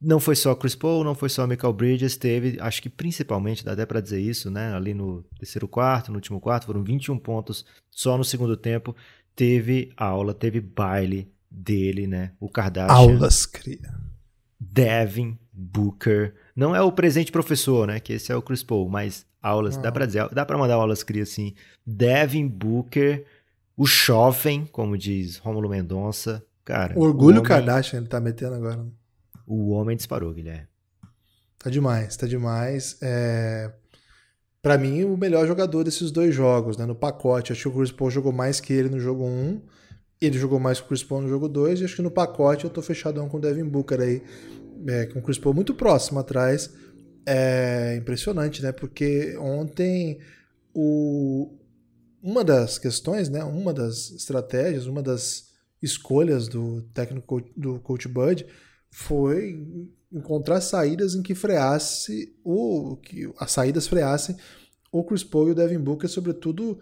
não 0.00 0.20
foi 0.20 0.36
só 0.36 0.54
Chris 0.54 0.74
Paul, 0.74 1.02
não 1.02 1.14
foi 1.14 1.28
só 1.28 1.46
Michael 1.46 1.72
Bridges, 1.72 2.16
teve, 2.16 2.58
acho 2.60 2.82
que 2.82 2.88
principalmente, 2.88 3.64
dá 3.64 3.72
até 3.72 3.86
para 3.86 4.00
dizer 4.00 4.20
isso, 4.20 4.50
né? 4.50 4.74
Ali 4.74 4.94
no 4.94 5.24
terceiro 5.38 5.66
quarto, 5.66 6.10
no 6.10 6.16
último 6.16 6.40
quarto, 6.40 6.66
foram 6.66 6.82
21 6.82 7.18
pontos 7.18 7.64
só 7.90 8.16
no 8.16 8.24
segundo 8.24 8.56
tempo. 8.56 8.94
Teve 9.34 9.92
aula, 9.96 10.32
teve 10.32 10.60
baile 10.60 11.32
dele, 11.50 12.06
né? 12.06 12.32
O 12.38 12.48
Kardashian. 12.48 12.94
Aulas, 12.94 13.46
cria. 13.46 13.94
Devin 14.60 15.38
Booker. 15.56 16.34
Não 16.54 16.76
é 16.76 16.82
o 16.82 16.92
presente 16.92 17.32
professor, 17.32 17.86
né? 17.86 17.98
Que 17.98 18.12
esse 18.12 18.30
é 18.30 18.36
o 18.36 18.42
Chris 18.42 18.62
Paul, 18.62 18.88
mas 18.88 19.26
aulas, 19.42 19.76
ah. 19.78 19.80
dá 19.80 19.92
para 19.92 20.06
dizer, 20.06 20.28
dá 20.28 20.44
para 20.44 20.58
mandar 20.58 20.74
aulas 20.74 21.02
cria 21.02 21.22
assim. 21.22 21.54
Devin 21.86 22.46
Booker 22.46 23.24
o 23.76 23.86
Chofen, 23.86 24.66
como 24.72 24.96
diz 24.96 25.36
Rômulo 25.36 25.68
Mendonça. 25.68 26.42
Cara, 26.64 26.98
o 26.98 27.02
orgulho 27.02 27.36
o 27.36 27.40
homem... 27.40 27.42
Kardashian 27.42 27.98
ele 27.98 28.08
tá 28.08 28.18
metendo 28.18 28.54
agora. 28.54 28.78
Né? 28.78 28.90
O 29.46 29.70
homem 29.70 29.96
disparou, 29.96 30.32
Guilherme. 30.32 30.66
Tá 31.58 31.68
demais, 31.68 32.16
tá 32.16 32.26
demais. 32.26 32.96
É... 33.02 33.70
Para 34.62 34.78
mim, 34.78 35.04
o 35.04 35.16
melhor 35.16 35.46
jogador 35.46 35.84
desses 35.84 36.10
dois 36.10 36.34
jogos, 36.34 36.76
né? 36.76 36.86
No 36.86 36.94
pacote, 36.94 37.52
acho 37.52 37.62
que 37.62 37.68
o 37.68 37.78
Chris 37.78 37.92
Paul 37.92 38.10
jogou 38.10 38.32
mais 38.32 38.58
que 38.58 38.72
ele 38.72 38.88
no 38.88 38.98
jogo 38.98 39.24
1. 39.24 39.62
Ele 40.20 40.38
jogou 40.38 40.58
mais 40.58 40.80
que 40.80 40.86
o 40.86 40.88
Chris 40.88 41.04
Paul 41.04 41.20
no 41.20 41.28
jogo 41.28 41.48
2. 41.48 41.80
E 41.80 41.84
acho 41.84 41.96
que 41.96 42.02
no 42.02 42.10
pacote 42.10 42.64
eu 42.64 42.70
tô 42.70 42.82
fechadão 42.82 43.28
com 43.28 43.36
o 43.36 43.40
Devin 43.40 43.64
Booker 43.64 44.00
aí. 44.00 44.22
É, 44.88 45.06
com 45.06 45.18
o 45.18 45.22
Chris 45.22 45.38
Paul 45.38 45.54
muito 45.54 45.74
próximo 45.74 46.18
atrás. 46.18 46.72
É 47.24 47.96
impressionante, 47.96 48.62
né? 48.62 48.72
Porque 48.72 49.36
ontem 49.38 50.20
o, 50.72 51.56
uma 52.22 52.44
das 52.44 52.78
questões, 52.78 53.28
né, 53.28 53.42
uma 53.42 53.72
das 53.72 54.10
estratégias, 54.10 54.86
uma 54.86 55.02
das 55.02 55.50
escolhas 55.82 56.48
do 56.48 56.82
técnico 56.94 57.42
do 57.56 57.80
coach 57.80 58.08
Bud 58.08 58.46
foi 58.90 59.88
encontrar 60.12 60.60
saídas 60.60 61.14
em 61.14 61.22
que 61.22 61.34
freasse 61.34 62.34
o 62.44 62.96
que 62.96 63.30
as 63.38 63.52
saídas 63.52 63.86
freassem 63.86 64.36
o 64.90 65.04
Chris 65.04 65.24
Paul 65.24 65.48
e 65.48 65.50
o 65.50 65.54
Devin 65.54 65.78
Booker, 65.78 66.08
sobretudo 66.08 66.78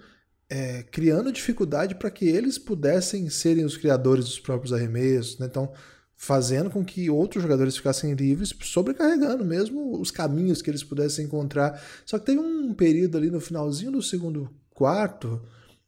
é, 0.48 0.82
criando 0.84 1.32
dificuldade 1.32 1.94
para 1.94 2.10
que 2.10 2.26
eles 2.26 2.58
pudessem 2.58 3.28
serem 3.28 3.64
os 3.64 3.76
criadores 3.76 4.26
dos 4.26 4.38
próprios 4.38 4.72
arremessos, 4.72 5.38
né? 5.38 5.46
então 5.46 5.72
fazendo 6.16 6.70
com 6.70 6.84
que 6.84 7.10
outros 7.10 7.42
jogadores 7.42 7.76
ficassem 7.76 8.14
livres, 8.14 8.54
sobrecarregando 8.62 9.44
mesmo 9.44 10.00
os 10.00 10.10
caminhos 10.10 10.62
que 10.62 10.70
eles 10.70 10.84
pudessem 10.84 11.26
encontrar. 11.26 11.82
Só 12.06 12.18
que 12.18 12.26
teve 12.26 12.38
um 12.38 12.72
período 12.72 13.18
ali 13.18 13.30
no 13.30 13.40
finalzinho 13.40 13.92
do 13.92 14.02
segundo 14.02 14.50
quarto, 14.72 15.42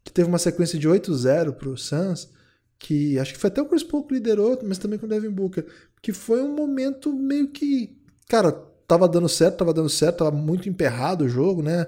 que 0.05 0.13
teve 0.13 0.29
uma 0.29 0.39
sequência 0.39 0.79
de 0.79 0.89
8-0 0.89 1.53
para 1.53 1.69
o 1.69 1.77
Suns, 1.77 2.29
que 2.79 3.19
acho 3.19 3.33
que 3.33 3.39
foi 3.39 3.49
até 3.49 3.63
o 3.63 3.67
Chris 3.67 3.83
Paul 3.83 4.05
que 4.05 4.15
liderou, 4.15 4.59
mas 4.63 4.79
também 4.79 4.99
com 4.99 5.07
o 5.07 5.09
Devin 5.09 5.31
Booker, 5.31 5.67
que 6.03 6.13
foi 6.13 6.43
um 6.43 6.55
momento 6.55 7.13
meio 7.13 7.49
que, 7.49 7.97
cara, 8.29 8.53
tava 8.87 9.09
dando 9.09 9.29
certo, 9.29 9.59
tava 9.59 9.73
dando 9.73 9.89
certo, 9.89 10.19
tava 10.19 10.31
muito 10.31 10.69
emperrado 10.69 11.25
o 11.25 11.29
jogo, 11.29 11.63
né? 11.63 11.87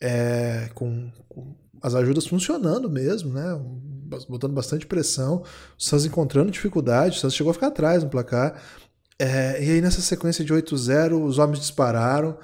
É, 0.00 0.70
com, 0.74 1.10
com, 1.28 1.54
as 1.82 1.94
ajudas 1.94 2.26
funcionando 2.26 2.88
mesmo, 2.88 3.32
né? 3.32 3.60
Botando 4.28 4.52
bastante 4.52 4.86
pressão, 4.86 5.42
o 5.42 5.82
Suns 5.82 6.06
encontrando 6.06 6.50
dificuldade, 6.50 7.16
o 7.16 7.20
Suns 7.20 7.34
chegou 7.34 7.50
a 7.50 7.54
ficar 7.54 7.66
atrás 7.68 8.02
no 8.02 8.08
placar. 8.08 8.62
É, 9.18 9.62
e 9.62 9.70
aí 9.70 9.80
nessa 9.80 10.00
sequência 10.00 10.44
de 10.44 10.54
8-0, 10.54 11.24
os 11.24 11.38
homens 11.38 11.58
dispararam 11.58 12.38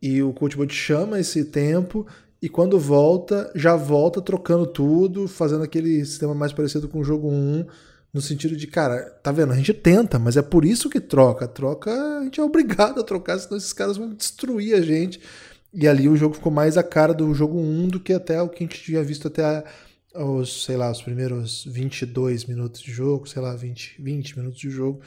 e 0.00 0.22
o 0.22 0.32
Coach 0.32 0.56
Bud 0.56 0.72
chama 0.72 1.18
esse 1.20 1.44
tempo 1.44 2.06
e 2.42 2.48
quando 2.48 2.78
volta, 2.78 3.52
já 3.54 3.76
volta 3.76 4.22
trocando 4.22 4.66
tudo, 4.66 5.28
fazendo 5.28 5.62
aquele 5.62 6.02
sistema 6.04 6.34
mais 6.34 6.52
parecido 6.52 6.88
com 6.88 7.00
o 7.00 7.04
jogo 7.04 7.28
1, 7.28 7.66
no 8.14 8.20
sentido 8.20 8.56
de, 8.56 8.66
cara, 8.66 9.02
tá 9.22 9.30
vendo? 9.30 9.52
A 9.52 9.56
gente 9.56 9.74
tenta, 9.74 10.18
mas 10.18 10.38
é 10.38 10.42
por 10.42 10.64
isso 10.64 10.88
que 10.88 11.00
troca. 11.00 11.46
Troca, 11.46 11.92
a 12.18 12.24
gente 12.24 12.40
é 12.40 12.42
obrigado 12.42 12.98
a 12.98 13.04
trocar, 13.04 13.38
senão 13.38 13.58
esses 13.58 13.74
caras 13.74 13.98
vão 13.98 14.14
destruir 14.14 14.74
a 14.74 14.80
gente. 14.80 15.20
E 15.72 15.86
ali 15.86 16.08
o 16.08 16.16
jogo 16.16 16.34
ficou 16.34 16.50
mais 16.50 16.76
a 16.76 16.82
cara 16.82 17.14
do 17.14 17.32
jogo 17.32 17.58
1 17.58 17.88
do 17.88 18.00
que 18.00 18.12
até 18.12 18.40
o 18.42 18.48
que 18.48 18.64
a 18.64 18.66
gente 18.66 18.82
tinha 18.82 19.02
visto 19.02 19.28
até 19.28 19.64
os, 20.14 20.64
sei 20.64 20.76
lá, 20.76 20.90
os 20.90 21.00
primeiros 21.00 21.64
22 21.64 22.44
minutos 22.46 22.80
de 22.80 22.90
jogo, 22.90 23.28
sei 23.28 23.40
lá, 23.40 23.54
20, 23.54 24.02
20 24.02 24.38
minutos 24.38 24.58
de 24.58 24.70
jogo. 24.70 25.00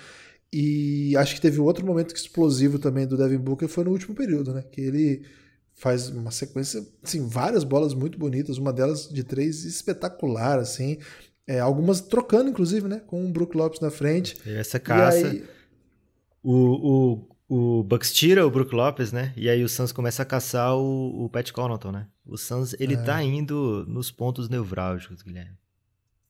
E 0.52 1.16
acho 1.18 1.36
que 1.36 1.42
teve 1.42 1.60
outro 1.60 1.86
momento 1.86 2.16
explosivo 2.16 2.80
também 2.80 3.08
do 3.08 3.18
Devin 3.18 3.40
Booker 3.40 3.68
foi 3.68 3.84
no 3.84 3.92
último 3.92 4.16
período, 4.16 4.54
né? 4.54 4.64
Que 4.72 4.82
ele 4.82 5.26
faz 5.74 6.10
uma 6.10 6.32
sequência, 6.32 6.86
assim, 7.04 7.28
várias 7.28 7.64
bolas 7.64 7.94
muito 7.94 8.18
bonitas, 8.18 8.58
uma 8.58 8.72
delas 8.72 9.10
de 9.10 9.24
três 9.24 9.66
espetacular, 9.66 10.60
assim. 10.60 11.00
É, 11.46 11.60
algumas 11.60 12.00
trocando, 12.00 12.50
inclusive, 12.50 12.88
né? 12.88 13.02
Com 13.06 13.26
o 13.26 13.30
Brook 13.30 13.58
Lopes 13.58 13.82
na 13.82 13.90
frente. 13.90 14.38
E 14.46 14.54
essa 14.54 14.80
caça. 14.80 15.28
Aí... 15.28 15.44
O, 16.42 16.54
o, 16.54 17.28
o 17.56 17.84
Bucks 17.84 18.12
tira 18.12 18.48
o 18.48 18.50
Brook 18.50 18.74
Lopes, 18.74 19.12
né? 19.12 19.32
E 19.38 19.48
aí 19.48 19.64
o 19.64 19.70
Suns 19.70 19.92
começa 19.92 20.24
a 20.24 20.26
caçar 20.26 20.76
o, 20.76 21.26
o 21.26 21.30
Pat 21.30 21.52
Connaughton, 21.52 21.92
né? 21.92 22.08
O 22.26 22.36
Suns, 22.36 22.74
ele 22.80 22.96
é. 22.96 22.98
tá 22.98 23.22
indo 23.22 23.86
nos 23.88 24.10
pontos 24.10 24.50
nevrálgicos, 24.50 25.22
Guilherme. 25.22 25.56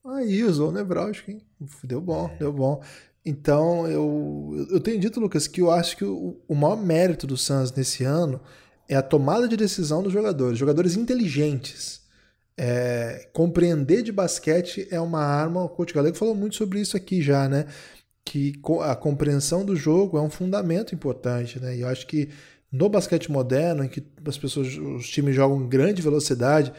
Aí, 0.06 0.44
usou 0.44 0.68
o 0.68 0.72
nevrálgico, 0.74 1.32
hein? 1.32 1.42
Deu 1.82 2.02
bom, 2.02 2.30
é. 2.34 2.38
deu 2.40 2.52
bom. 2.52 2.84
Então, 3.26 3.88
eu, 3.88 4.68
eu 4.70 4.82
tenho 4.82 5.00
dito, 5.00 5.22
Lucas, 5.22 5.48
que 5.48 5.62
eu 5.62 5.72
acho 5.72 5.96
que 5.96 6.04
o, 6.04 6.42
o 6.46 6.54
maior 6.54 6.76
mérito 6.76 7.26
do 7.26 7.38
Suns 7.38 7.72
nesse 7.72 8.04
ano 8.04 8.42
é 8.90 8.96
a 8.98 9.02
tomada 9.02 9.48
de 9.48 9.56
decisão 9.56 10.04
dos 10.04 10.12
jogadores. 10.12 10.60
Jogadores 10.60 10.98
inteligentes. 10.98 12.02
É, 12.58 13.30
compreender 13.32 14.04
de 14.04 14.12
basquete 14.12 14.90
é 14.92 15.00
uma 15.00 15.24
arma. 15.24 15.64
O 15.64 15.70
coach 15.70 15.94
Galego 15.94 16.18
falou 16.18 16.36
muito 16.36 16.58
sobre 16.58 16.82
isso 16.82 16.98
aqui 16.98 17.22
já, 17.22 17.48
né? 17.48 17.66
Que 18.26 18.54
a 18.82 18.96
compreensão 18.96 19.66
do 19.66 19.76
jogo 19.76 20.18
é 20.18 20.22
um 20.22 20.30
fundamento 20.30 20.96
importante, 20.96 21.60
né? 21.60 21.76
E 21.76 21.82
eu 21.82 21.88
acho 21.88 22.08
que 22.08 22.30
no 22.72 22.90
basquete 22.90 23.32
moderno, 23.32 23.84
em 23.84 23.90
que 23.90 24.04
as 24.26 24.38
pessoas, 24.38 24.76
os 24.76 25.08
times 25.10 25.36
jogam 25.36 25.62
em 25.62 25.70
grande 25.70 26.02
velocidade, 26.02 26.74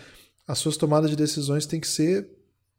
as 0.47 0.59
suas 0.59 0.77
tomadas 0.77 1.11
de 1.11 1.17
decisões 1.17 1.67
têm 1.67 1.81
que 1.81 1.87
ser 1.87 2.29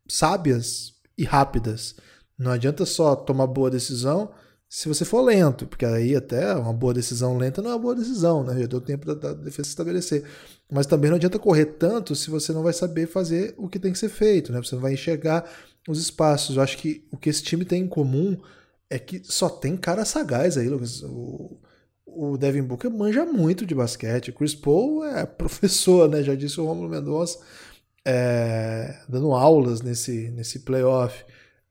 sábias 0.07 0.93
e 1.17 1.23
rápidas. 1.23 1.95
Não 2.37 2.51
adianta 2.51 2.85
só 2.85 3.15
tomar 3.15 3.47
boa 3.47 3.71
decisão 3.71 4.31
se 4.67 4.89
você 4.89 5.05
for 5.05 5.21
lento, 5.21 5.65
porque 5.65 5.85
aí 5.85 6.15
até 6.15 6.53
uma 6.53 6.73
boa 6.73 6.93
decisão 6.93 7.37
lenta 7.37 7.61
não 7.61 7.71
é 7.71 7.73
uma 7.73 7.79
boa 7.79 7.95
decisão, 7.95 8.43
né? 8.43 8.59
Já 8.59 8.67
deu 8.67 8.81
tempo 8.81 9.05
da, 9.05 9.13
da 9.13 9.33
defesa 9.33 9.63
se 9.63 9.69
estabelecer. 9.69 10.25
Mas 10.69 10.85
também 10.85 11.09
não 11.09 11.15
adianta 11.15 11.39
correr 11.39 11.65
tanto 11.65 12.15
se 12.15 12.29
você 12.29 12.51
não 12.51 12.63
vai 12.63 12.73
saber 12.73 13.07
fazer 13.07 13.53
o 13.57 13.69
que 13.69 13.79
tem 13.79 13.93
que 13.93 13.99
ser 13.99 14.09
feito, 14.09 14.51
né? 14.51 14.61
Você 14.61 14.75
não 14.75 14.81
vai 14.81 14.93
enxergar 14.93 15.49
os 15.87 15.99
espaços. 15.99 16.55
Eu 16.55 16.63
acho 16.63 16.77
que 16.77 17.07
o 17.11 17.17
que 17.17 17.29
esse 17.29 17.43
time 17.43 17.65
tem 17.65 17.83
em 17.83 17.87
comum 17.87 18.37
é 18.89 18.99
que 18.99 19.21
só 19.23 19.49
tem 19.49 19.77
cara 19.77 20.05
sagaz 20.05 20.57
aí, 20.57 20.67
Lucas. 20.67 21.03
O, 21.03 21.59
o 22.05 22.37
Devin 22.37 22.63
Booker 22.63 22.89
manja 22.89 23.25
muito 23.25 23.65
de 23.65 23.75
basquete. 23.75 24.29
O 24.29 24.33
Chris 24.33 24.55
Paul 24.55 25.05
é 25.05 25.25
professor, 25.27 26.09
né? 26.09 26.23
Já 26.23 26.35
disse 26.35 26.59
o 26.59 26.65
Romulo 26.65 26.89
Mendonça, 26.89 27.39
é, 28.05 29.01
dando 29.09 29.33
aulas 29.33 29.81
nesse, 29.81 30.29
nesse 30.31 30.59
playoff 30.59 31.23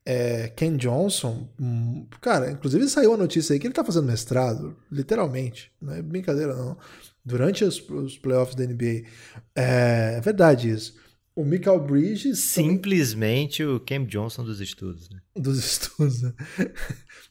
é, 0.04 0.48
Ken 0.48 0.76
Johnson, 0.76 1.48
hum, 1.58 2.06
cara, 2.20 2.50
inclusive 2.50 2.86
saiu 2.88 3.14
a 3.14 3.16
notícia 3.16 3.54
aí 3.54 3.58
que 3.58 3.66
ele 3.66 3.74
tá 3.74 3.82
fazendo 3.82 4.06
mestrado, 4.06 4.76
literalmente, 4.90 5.72
não 5.80 5.94
é 5.94 6.02
brincadeira 6.02 6.54
não, 6.54 6.76
durante 7.24 7.64
os, 7.64 7.80
os 7.88 8.18
playoffs 8.18 8.54
da 8.54 8.66
NBA. 8.66 9.08
É, 9.54 10.16
é 10.16 10.20
verdade 10.20 10.70
isso. 10.70 10.94
O 11.36 11.44
Michael 11.44 11.80
Bridges. 11.80 12.38
Simplesmente 12.40 13.58
também... 13.58 13.74
o 13.74 13.80
Cam 13.80 14.04
Johnson 14.04 14.44
dos 14.44 14.60
estudos, 14.60 15.10
né? 15.10 15.20
Dos 15.34 15.58
estudos, 15.58 16.22
né? 16.22 16.32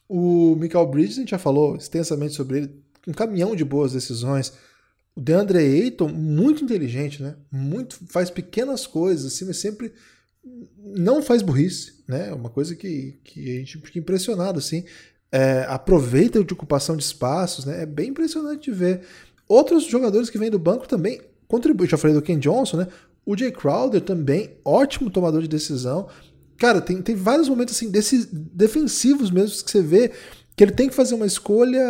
O 0.06 0.54
Michael 0.56 0.86
Bridges, 0.88 1.16
a 1.16 1.20
gente 1.20 1.30
já 1.30 1.38
falou 1.38 1.76
extensamente 1.76 2.34
sobre 2.34 2.58
ele, 2.58 2.84
um 3.08 3.12
caminhão 3.12 3.56
de 3.56 3.64
boas 3.64 3.92
decisões. 3.92 4.52
O 5.16 5.20
DeAndre 5.20 5.58
Ayton, 5.58 6.08
muito 6.08 6.62
inteligente, 6.62 7.22
né? 7.22 7.36
Muito, 7.50 7.98
faz 8.08 8.28
pequenas 8.28 8.86
coisas, 8.86 9.32
assim, 9.32 9.46
mas 9.46 9.56
sempre 9.56 9.92
não 10.78 11.22
faz 11.22 11.40
burrice, 11.40 12.04
né? 12.06 12.28
É 12.28 12.34
uma 12.34 12.50
coisa 12.50 12.76
que, 12.76 13.18
que 13.24 13.56
a 13.56 13.58
gente 13.60 13.78
fica 13.78 13.98
impressionado, 13.98 14.58
assim. 14.58 14.84
É, 15.32 15.64
aproveita 15.68 16.44
de 16.44 16.52
ocupação 16.52 16.96
de 16.96 17.02
espaços, 17.02 17.64
né? 17.64 17.82
É 17.82 17.86
bem 17.86 18.10
impressionante 18.10 18.70
de 18.70 18.76
ver. 18.76 19.00
Outros 19.48 19.84
jogadores 19.84 20.28
que 20.28 20.38
vêm 20.38 20.50
do 20.50 20.58
banco 20.58 20.86
também 20.86 21.20
contribuem. 21.48 21.88
Já 21.88 21.96
falei 21.96 22.14
do 22.14 22.22
Ken 22.22 22.38
Johnson, 22.38 22.76
né? 22.76 22.88
O 23.26 23.36
Jay 23.36 23.50
Crowder 23.50 24.00
também, 24.00 24.56
ótimo 24.64 25.10
tomador 25.10 25.42
de 25.42 25.48
decisão. 25.48 26.08
Cara, 26.58 26.80
tem, 26.80 27.00
tem 27.02 27.14
vários 27.14 27.48
momentos 27.48 27.74
assim, 27.74 27.90
desses 27.90 28.26
defensivos 28.30 29.30
mesmo 29.30 29.64
que 29.64 29.70
você 29.70 29.82
vê 29.82 30.12
que 30.56 30.62
ele 30.62 30.72
tem 30.72 30.88
que 30.88 30.94
fazer 30.94 31.14
uma 31.14 31.26
escolha. 31.26 31.82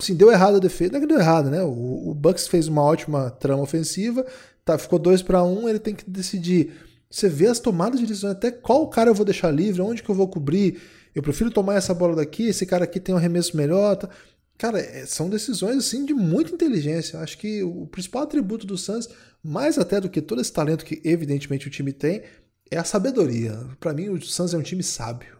Assim, 0.00 0.14
deu 0.14 0.32
errado 0.32 0.56
a 0.56 0.60
defesa. 0.60 0.92
Não 0.92 0.98
é 0.98 1.00
que 1.00 1.06
deu 1.06 1.18
errado, 1.18 1.50
né? 1.50 1.62
O, 1.62 2.10
o 2.10 2.14
Bucks 2.14 2.48
fez 2.48 2.66
uma 2.66 2.82
ótima 2.82 3.30
trama 3.30 3.62
ofensiva, 3.62 4.26
tá, 4.64 4.76
ficou 4.76 4.98
2 4.98 5.22
para 5.22 5.44
1 5.44 5.64
um, 5.64 5.68
ele 5.68 5.78
tem 5.78 5.94
que 5.94 6.08
decidir 6.08 6.72
você 7.14 7.28
vê 7.28 7.46
as 7.46 7.60
tomadas 7.60 8.00
de 8.00 8.06
decisão, 8.06 8.32
até 8.32 8.50
qual 8.50 8.88
cara 8.88 9.08
eu 9.08 9.14
vou 9.14 9.24
deixar 9.24 9.48
livre, 9.52 9.80
onde 9.80 10.02
que 10.02 10.10
eu 10.10 10.14
vou 10.16 10.26
cobrir. 10.26 10.80
Eu 11.14 11.22
prefiro 11.22 11.48
tomar 11.48 11.76
essa 11.76 11.94
bola 11.94 12.16
daqui, 12.16 12.48
esse 12.48 12.66
cara 12.66 12.82
aqui 12.82 12.98
tem 12.98 13.14
um 13.14 13.18
arremesso 13.18 13.56
melhor. 13.56 13.94
Tá? 13.94 14.08
Cara, 14.56 14.78
é, 14.78 15.04
são 15.06 15.28
decisões 15.28 15.78
assim 15.78 16.04
de 16.04 16.14
muita 16.14 16.54
inteligência. 16.54 17.18
Acho 17.18 17.36
que 17.38 17.62
o 17.62 17.86
principal 17.86 18.22
atributo 18.22 18.66
do 18.66 18.78
Suns, 18.78 19.08
mais 19.42 19.78
até 19.78 20.00
do 20.00 20.08
que 20.08 20.22
todo 20.22 20.40
esse 20.40 20.52
talento 20.52 20.84
que 20.84 21.00
evidentemente 21.04 21.66
o 21.66 21.70
time 21.70 21.92
tem, 21.92 22.22
é 22.70 22.78
a 22.78 22.84
sabedoria. 22.84 23.52
Para 23.80 23.92
mim, 23.92 24.08
o 24.08 24.20
Suns 24.20 24.54
é 24.54 24.58
um 24.58 24.62
time 24.62 24.82
sábio. 24.82 25.34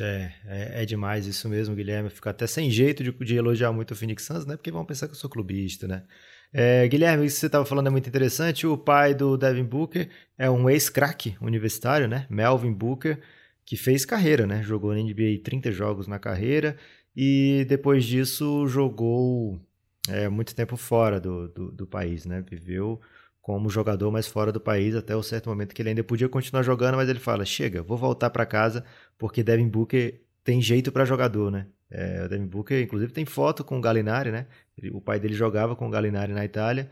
É, 0.00 0.32
é, 0.46 0.82
é, 0.82 0.86
demais 0.86 1.26
isso 1.26 1.48
mesmo, 1.48 1.74
Guilherme. 1.74 2.10
Fico 2.10 2.28
até 2.28 2.46
sem 2.46 2.70
jeito 2.70 3.02
de, 3.02 3.10
de 3.12 3.34
elogiar 3.34 3.72
muito 3.72 3.92
o 3.92 3.96
Phoenix 3.96 4.24
Suns, 4.24 4.46
né? 4.46 4.56
Porque 4.56 4.70
vão 4.70 4.84
pensar 4.84 5.06
que 5.06 5.12
eu 5.12 5.18
sou 5.18 5.30
clubista, 5.30 5.88
né? 5.88 6.04
É, 6.52 6.86
Guilherme, 6.86 7.26
isso 7.26 7.36
que 7.36 7.40
você 7.40 7.46
estava 7.46 7.64
falando 7.64 7.88
é 7.88 7.90
muito 7.90 8.08
interessante. 8.08 8.66
O 8.66 8.76
pai 8.76 9.14
do 9.14 9.36
Devin 9.36 9.64
Booker 9.64 10.08
é 10.36 10.48
um 10.48 10.68
ex-craque 10.68 11.36
universitário, 11.40 12.06
né? 12.06 12.26
Melvin 12.30 12.72
Booker, 12.72 13.20
que 13.64 13.76
fez 13.76 14.04
carreira, 14.04 14.46
né? 14.46 14.62
Jogou 14.62 14.94
na 14.94 15.02
NBA 15.02 15.40
30 15.42 15.72
jogos 15.72 16.06
na 16.06 16.18
carreira 16.18 16.76
e 17.20 17.64
depois 17.64 18.04
disso 18.04 18.68
jogou 18.68 19.60
é, 20.08 20.28
muito 20.28 20.54
tempo 20.54 20.76
fora 20.76 21.18
do, 21.18 21.48
do, 21.48 21.72
do, 21.72 21.84
país, 21.84 22.24
né? 22.24 22.44
Viveu 22.48 23.00
como 23.42 23.68
jogador, 23.68 24.12
mas 24.12 24.28
fora 24.28 24.52
do 24.52 24.60
país 24.60 24.94
até 24.94 25.16
o 25.16 25.22
certo 25.22 25.48
momento 25.48 25.74
que 25.74 25.82
ele 25.82 25.88
ainda 25.88 26.04
podia 26.04 26.28
continuar 26.28 26.62
jogando, 26.62 26.94
mas 26.94 27.08
ele 27.08 27.18
fala: 27.18 27.44
chega, 27.44 27.82
vou 27.82 27.98
voltar 27.98 28.30
para 28.30 28.46
casa 28.46 28.84
porque 29.18 29.42
Devin 29.42 29.66
Booker 29.68 30.22
tem 30.44 30.62
jeito 30.62 30.92
para 30.92 31.04
jogador, 31.04 31.50
né? 31.50 31.66
É, 31.90 32.22
o 32.24 32.28
Devin 32.28 32.46
Booker, 32.46 32.80
inclusive, 32.80 33.12
tem 33.12 33.24
foto 33.24 33.64
com 33.64 33.78
o 33.78 33.80
Galinari, 33.80 34.30
né? 34.30 34.46
O 34.92 35.00
pai 35.00 35.18
dele 35.18 35.34
jogava 35.34 35.74
com 35.74 35.88
o 35.88 35.90
Galinari 35.90 36.32
na 36.32 36.44
Itália 36.44 36.88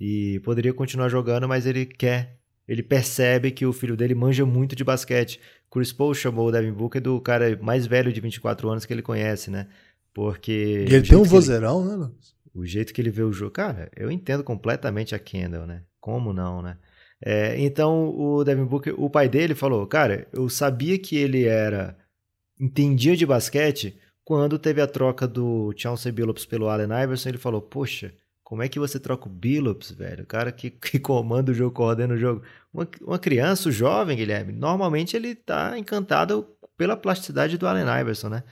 e 0.00 0.40
poderia 0.40 0.74
continuar 0.74 1.08
jogando, 1.08 1.46
mas 1.46 1.64
ele 1.64 1.86
quer, 1.86 2.39
ele 2.66 2.82
percebe 2.82 3.50
que 3.50 3.66
o 3.66 3.72
filho 3.72 3.96
dele 3.96 4.14
manja 4.14 4.46
muito 4.46 4.76
de 4.76 4.84
basquete. 4.84 5.40
Chris 5.70 5.92
Paul 5.92 6.14
chamou 6.14 6.48
o 6.48 6.52
Devin 6.52 6.72
Booker 6.72 7.00
do 7.00 7.20
cara 7.20 7.58
mais 7.60 7.86
velho 7.86 8.12
de 8.12 8.20
24 8.20 8.68
anos 8.68 8.86
que 8.86 8.92
ele 8.92 9.02
conhece, 9.02 9.50
né? 9.50 9.68
Porque. 10.12 10.86
E 10.88 10.94
ele 10.94 11.06
tem 11.06 11.18
um 11.18 11.24
vozeirão, 11.24 11.80
ele, 11.80 11.90
né, 11.90 11.96
Lucas? 11.96 12.34
O 12.54 12.66
jeito 12.66 12.92
que 12.92 13.00
ele 13.00 13.10
vê 13.10 13.22
o 13.22 13.32
jogo. 13.32 13.52
Cara, 13.52 13.90
eu 13.96 14.10
entendo 14.10 14.42
completamente 14.42 15.14
a 15.14 15.18
Kendall, 15.18 15.66
né? 15.66 15.82
Como 16.00 16.32
não, 16.32 16.62
né? 16.62 16.76
É, 17.22 17.60
então 17.60 18.08
o 18.16 18.42
Devin 18.42 18.64
Booker, 18.64 18.94
o 18.98 19.10
pai 19.10 19.28
dele 19.28 19.54
falou: 19.54 19.86
Cara, 19.86 20.26
eu 20.32 20.48
sabia 20.48 20.98
que 20.98 21.16
ele 21.16 21.44
era. 21.44 21.96
entendia 22.58 23.16
de 23.16 23.26
basquete 23.26 23.98
quando 24.24 24.60
teve 24.60 24.80
a 24.80 24.86
troca 24.86 25.26
do 25.26 25.72
Chauncey 25.76 26.12
Billups 26.12 26.46
pelo 26.46 26.68
Allen 26.68 27.02
Iverson, 27.02 27.30
ele 27.30 27.38
falou: 27.38 27.60
Poxa, 27.60 28.14
como 28.50 28.64
é 28.64 28.68
que 28.68 28.80
você 28.80 28.98
troca 28.98 29.28
o 29.28 29.32
Billups, 29.32 29.92
velho? 29.92 30.24
O 30.24 30.26
cara 30.26 30.50
que, 30.50 30.70
que 30.72 30.98
comanda 30.98 31.52
o 31.52 31.54
jogo, 31.54 31.72
coordena 31.72 32.14
o 32.14 32.18
jogo. 32.18 32.42
Uma, 32.74 32.88
uma 33.00 33.16
criança, 33.16 33.68
o 33.68 33.72
jovem, 33.72 34.16
Guilherme, 34.16 34.52
normalmente 34.52 35.16
ele 35.16 35.36
tá 35.36 35.78
encantado 35.78 36.48
pela 36.76 36.96
plasticidade 36.96 37.56
do 37.56 37.68
Allen 37.68 37.84
Iverson, 38.00 38.28
né? 38.28 38.42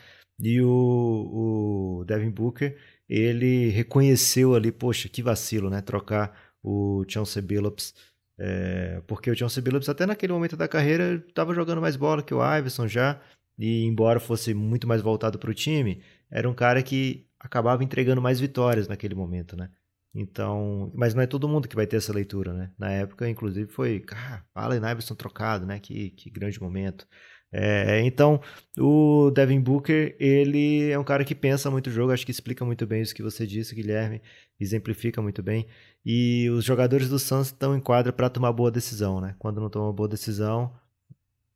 E 0.41 0.63
o, 0.63 1.99
o 1.99 2.05
Devin 2.05 2.31
Booker, 2.31 2.79
ele 3.09 3.71
reconheceu 3.71 4.55
ali, 4.55 4.71
poxa, 4.71 5.09
que 5.09 5.21
vacilo, 5.21 5.69
né? 5.69 5.81
Trocar 5.83 6.33
o 6.63 7.05
Chauncey 7.09 7.43
Billups. 7.43 7.93
É, 8.39 9.03
porque 9.05 9.33
o 9.33 9.37
Chauncey 9.37 9.61
Billups, 9.61 9.89
até 9.89 10.07
naquele 10.07 10.33
momento 10.33 10.57
da 10.57 10.69
carreira, 10.69 11.17
estava 11.29 11.53
jogando 11.53 11.81
mais 11.81 11.97
bola 11.97 12.23
que 12.23 12.33
o 12.33 12.57
Iverson 12.57 12.87
já 12.87 13.21
e 13.59 13.85
embora 13.85 14.21
fosse 14.21 14.55
muito 14.55 14.87
mais 14.87 15.03
voltado 15.03 15.41
para 15.41 15.51
o 15.51 15.55
time, 15.55 16.01
era 16.31 16.49
um 16.49 16.55
cara 16.55 16.85
que 16.85 17.27
acabava 17.41 17.83
entregando 17.83 18.23
mais 18.23 18.39
vitórias 18.39 18.87
naquele 18.87 19.17
momento, 19.17 19.57
né? 19.57 19.69
Então, 20.15 20.91
mas 20.95 21.15
não 21.15 21.23
é 21.23 21.27
todo 21.27 21.49
mundo 21.49 21.69
que 21.69 21.77
vai 21.77 21.87
ter 21.87 21.97
essa 21.97 22.13
leitura, 22.13 22.53
né? 22.53 22.73
Na 22.79 22.91
época, 22.91 23.29
inclusive, 23.29 23.71
foi, 23.71 24.05
ah, 24.13 24.43
Allen 24.55 24.79
Iverson 24.79 25.15
trocado, 25.15 25.67
né? 25.67 25.79
Que, 25.79 26.11
que 26.11 26.31
grande 26.31 26.61
momento. 26.61 27.07
É, 27.51 28.03
então, 28.03 28.41
o 28.79 29.31
Devin 29.31 29.61
Booker, 29.61 30.15
ele 30.21 30.91
é 30.91 30.99
um 30.99 31.05
cara 31.05 31.25
que 31.25 31.35
pensa 31.35 31.71
muito 31.71 31.87
o 31.87 31.91
jogo, 31.91 32.13
acho 32.13 32.27
que 32.27 32.31
explica 32.31 32.65
muito 32.65 32.87
bem 32.87 33.01
isso 33.01 33.15
que 33.15 33.23
você 33.23 33.47
disse, 33.47 33.75
Guilherme, 33.75 34.21
exemplifica 34.61 35.23
muito 35.23 35.43
bem. 35.43 35.67
E 36.05 36.49
os 36.51 36.65
jogadores 36.65 37.09
do 37.09 37.19
Suns 37.19 37.47
estão 37.49 37.77
em 37.77 37.81
quadra 37.81 38.13
para 38.13 38.29
tomar 38.29 38.53
boa 38.53 38.71
decisão, 38.71 39.21
né? 39.21 39.35
Quando 39.39 39.61
não 39.61 39.71
toma 39.71 39.93
boa 39.93 40.09
decisão, 40.09 40.75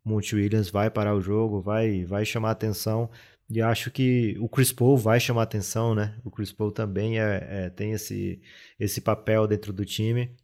Monte 0.05 0.35
Williams 0.35 0.71
vai 0.71 0.91
parar 0.91 1.15
o 1.15 1.21
jogo, 1.21 1.61
vai, 1.62 2.05
vai 2.05 2.25
chamar 2.25 2.51
atenção. 2.51 3.09
E 3.51 3.61
acho 3.61 3.91
que 3.91 4.37
o 4.41 4.49
Chris 4.49 4.73
Paul 4.73 4.97
vai 4.97 5.21
chamar 5.21 5.43
atenção, 5.43 5.95
né? 5.95 6.17
O 6.25 6.31
Chris 6.31 6.53
Paul 6.53 6.73
também 6.73 7.21
é, 7.21 7.47
é, 7.51 7.71
tem 7.71 7.93
esse, 7.93 8.41
esse 8.79 9.01
papel 9.01 9.47
dentro 9.47 9.73
do 9.73 9.85
time. 9.85 10.35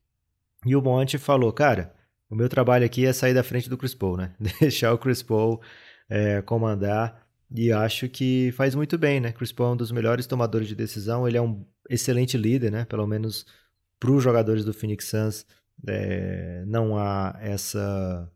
E 0.67 0.77
o 0.77 0.83
Monte 0.83 1.17
falou, 1.19 1.53
cara, 1.53 1.95
o 2.29 2.35
meu 2.35 2.49
trabalho 2.49 2.85
aqui 2.85 3.07
é 3.07 3.13
sair 3.13 3.33
da 3.33 3.43
frente 3.43 3.69
do 3.69 3.79
Chris 3.79 3.95
Paul, 3.95 4.17
né? 4.17 4.35
Deixar 4.61 4.93
o 4.93 4.99
Chris 4.99 5.23
Paul 5.23 5.61
é, 6.09 6.43
comandar. 6.43 7.27
E 7.51 7.73
acho 7.73 8.09
que 8.09 8.53
faz 8.53 8.75
muito 8.75 8.99
bem, 8.99 9.21
né? 9.21 9.33
Chris 9.33 9.53
Paul 9.53 9.71
é 9.71 9.73
um 9.73 9.77
dos 9.77 9.91
melhores 9.91 10.27
tomadores 10.27 10.69
de 10.69 10.75
decisão. 10.75 11.27
Ele 11.27 11.39
é 11.39 11.43
um 11.43 11.65
excelente 11.89 12.37
líder, 12.37 12.71
né? 12.71 12.85
Pelo 12.85 13.07
menos 13.07 13.47
para 13.99 14.11
os 14.11 14.23
jogadores 14.23 14.65
do 14.65 14.75
Phoenix 14.75 15.07
Suns. 15.07 15.47
É, 15.87 16.65
não 16.67 16.99
há 16.99 17.39
essa 17.41 18.31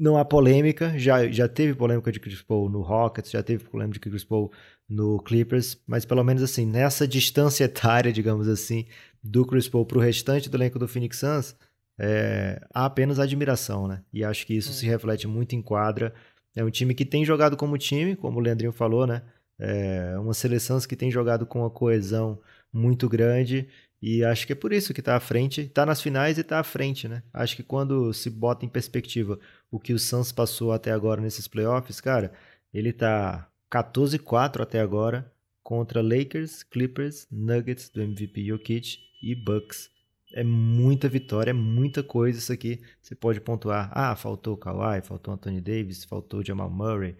não 0.00 0.16
há 0.16 0.24
polêmica, 0.24 0.98
já, 0.98 1.30
já 1.30 1.46
teve 1.46 1.74
polêmica 1.74 2.10
de 2.10 2.18
Chris 2.18 2.40
Paul 2.40 2.70
no 2.70 2.80
Rockets, 2.80 3.30
já 3.30 3.42
teve 3.42 3.64
polêmica 3.64 4.00
de 4.00 4.10
Chris 4.10 4.24
Paul 4.24 4.50
no 4.88 5.22
Clippers, 5.22 5.78
mas 5.86 6.06
pelo 6.06 6.24
menos 6.24 6.42
assim, 6.42 6.64
nessa 6.64 7.06
distância 7.06 7.64
etária, 7.68 8.10
digamos 8.10 8.48
assim, 8.48 8.86
do 9.22 9.44
Chris 9.44 9.68
Paul 9.68 9.84
para 9.84 9.98
o 9.98 10.00
restante 10.00 10.48
do 10.48 10.56
elenco 10.56 10.78
do 10.78 10.88
Phoenix 10.88 11.18
Suns, 11.18 11.54
é, 11.98 12.66
há 12.72 12.86
apenas 12.86 13.18
admiração, 13.18 13.86
né? 13.86 14.02
E 14.10 14.24
acho 14.24 14.46
que 14.46 14.54
isso 14.54 14.70
é. 14.70 14.72
se 14.72 14.86
reflete 14.86 15.28
muito 15.28 15.54
em 15.54 15.60
quadra. 15.60 16.14
É 16.56 16.64
um 16.64 16.70
time 16.70 16.94
que 16.94 17.04
tem 17.04 17.22
jogado 17.22 17.54
como 17.54 17.76
time, 17.76 18.16
como 18.16 18.38
o 18.38 18.42
Leandrinho 18.42 18.72
falou, 18.72 19.06
né? 19.06 19.22
É 19.58 20.18
uma 20.18 20.32
seleção 20.32 20.80
que 20.80 20.96
tem 20.96 21.10
jogado 21.10 21.44
com 21.44 21.58
uma 21.58 21.68
coesão 21.68 22.40
muito 22.72 23.06
grande 23.06 23.68
e 24.02 24.24
acho 24.24 24.46
que 24.46 24.52
é 24.52 24.56
por 24.56 24.72
isso 24.72 24.94
que 24.94 25.00
está 25.00 25.16
à 25.16 25.20
frente, 25.20 25.62
está 25.62 25.84
nas 25.84 26.00
finais 26.00 26.38
e 26.38 26.40
está 26.40 26.58
à 26.58 26.64
frente, 26.64 27.06
né? 27.06 27.22
Acho 27.32 27.54
que 27.54 27.62
quando 27.62 28.12
se 28.14 28.30
bota 28.30 28.64
em 28.64 28.68
perspectiva 28.68 29.38
o 29.70 29.78
que 29.78 29.92
o 29.92 29.98
Suns 29.98 30.32
passou 30.32 30.72
até 30.72 30.90
agora 30.90 31.20
nesses 31.20 31.46
playoffs, 31.46 32.00
cara, 32.00 32.32
ele 32.72 32.92
tá 32.92 33.50
14-4 33.70 34.62
até 34.62 34.80
agora 34.80 35.30
contra 35.62 36.00
Lakers, 36.02 36.62
Clippers, 36.62 37.26
Nuggets 37.30 37.90
do 37.90 38.00
MVP 38.02 38.44
Jokic 38.46 38.98
e 39.22 39.34
Bucks. 39.34 39.90
É 40.32 40.42
muita 40.44 41.08
vitória, 41.08 41.50
é 41.50 41.54
muita 41.54 42.02
coisa 42.02 42.38
isso 42.38 42.52
aqui. 42.52 42.80
Você 43.02 43.14
pode 43.14 43.40
pontuar, 43.40 43.90
ah, 43.92 44.16
faltou 44.16 44.54
o 44.54 44.56
Kawhi, 44.56 45.02
faltou 45.02 45.32
o 45.32 45.36
Anthony 45.36 45.60
Davis, 45.60 46.04
faltou 46.04 46.40
o 46.40 46.44
Jamal 46.44 46.70
Murray. 46.70 47.16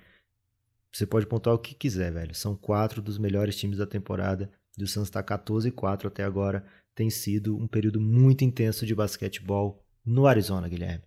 Você 0.92 1.06
pode 1.06 1.26
pontuar 1.26 1.54
o 1.54 1.58
que 1.58 1.74
quiser, 1.74 2.12
velho. 2.12 2.34
São 2.34 2.56
quatro 2.56 3.02
dos 3.02 3.18
melhores 3.18 3.56
times 3.56 3.78
da 3.78 3.86
temporada. 3.86 4.50
E 4.80 4.84
o 4.84 4.88
Suns 4.88 5.08
está 5.08 5.22
14-4 5.22 6.06
até 6.06 6.24
agora. 6.24 6.64
Tem 6.94 7.10
sido 7.10 7.56
um 7.56 7.66
período 7.66 8.00
muito 8.00 8.44
intenso 8.44 8.84
de 8.84 8.94
basquetebol 8.94 9.82
no 10.04 10.26
Arizona, 10.26 10.68
Guilherme. 10.68 11.04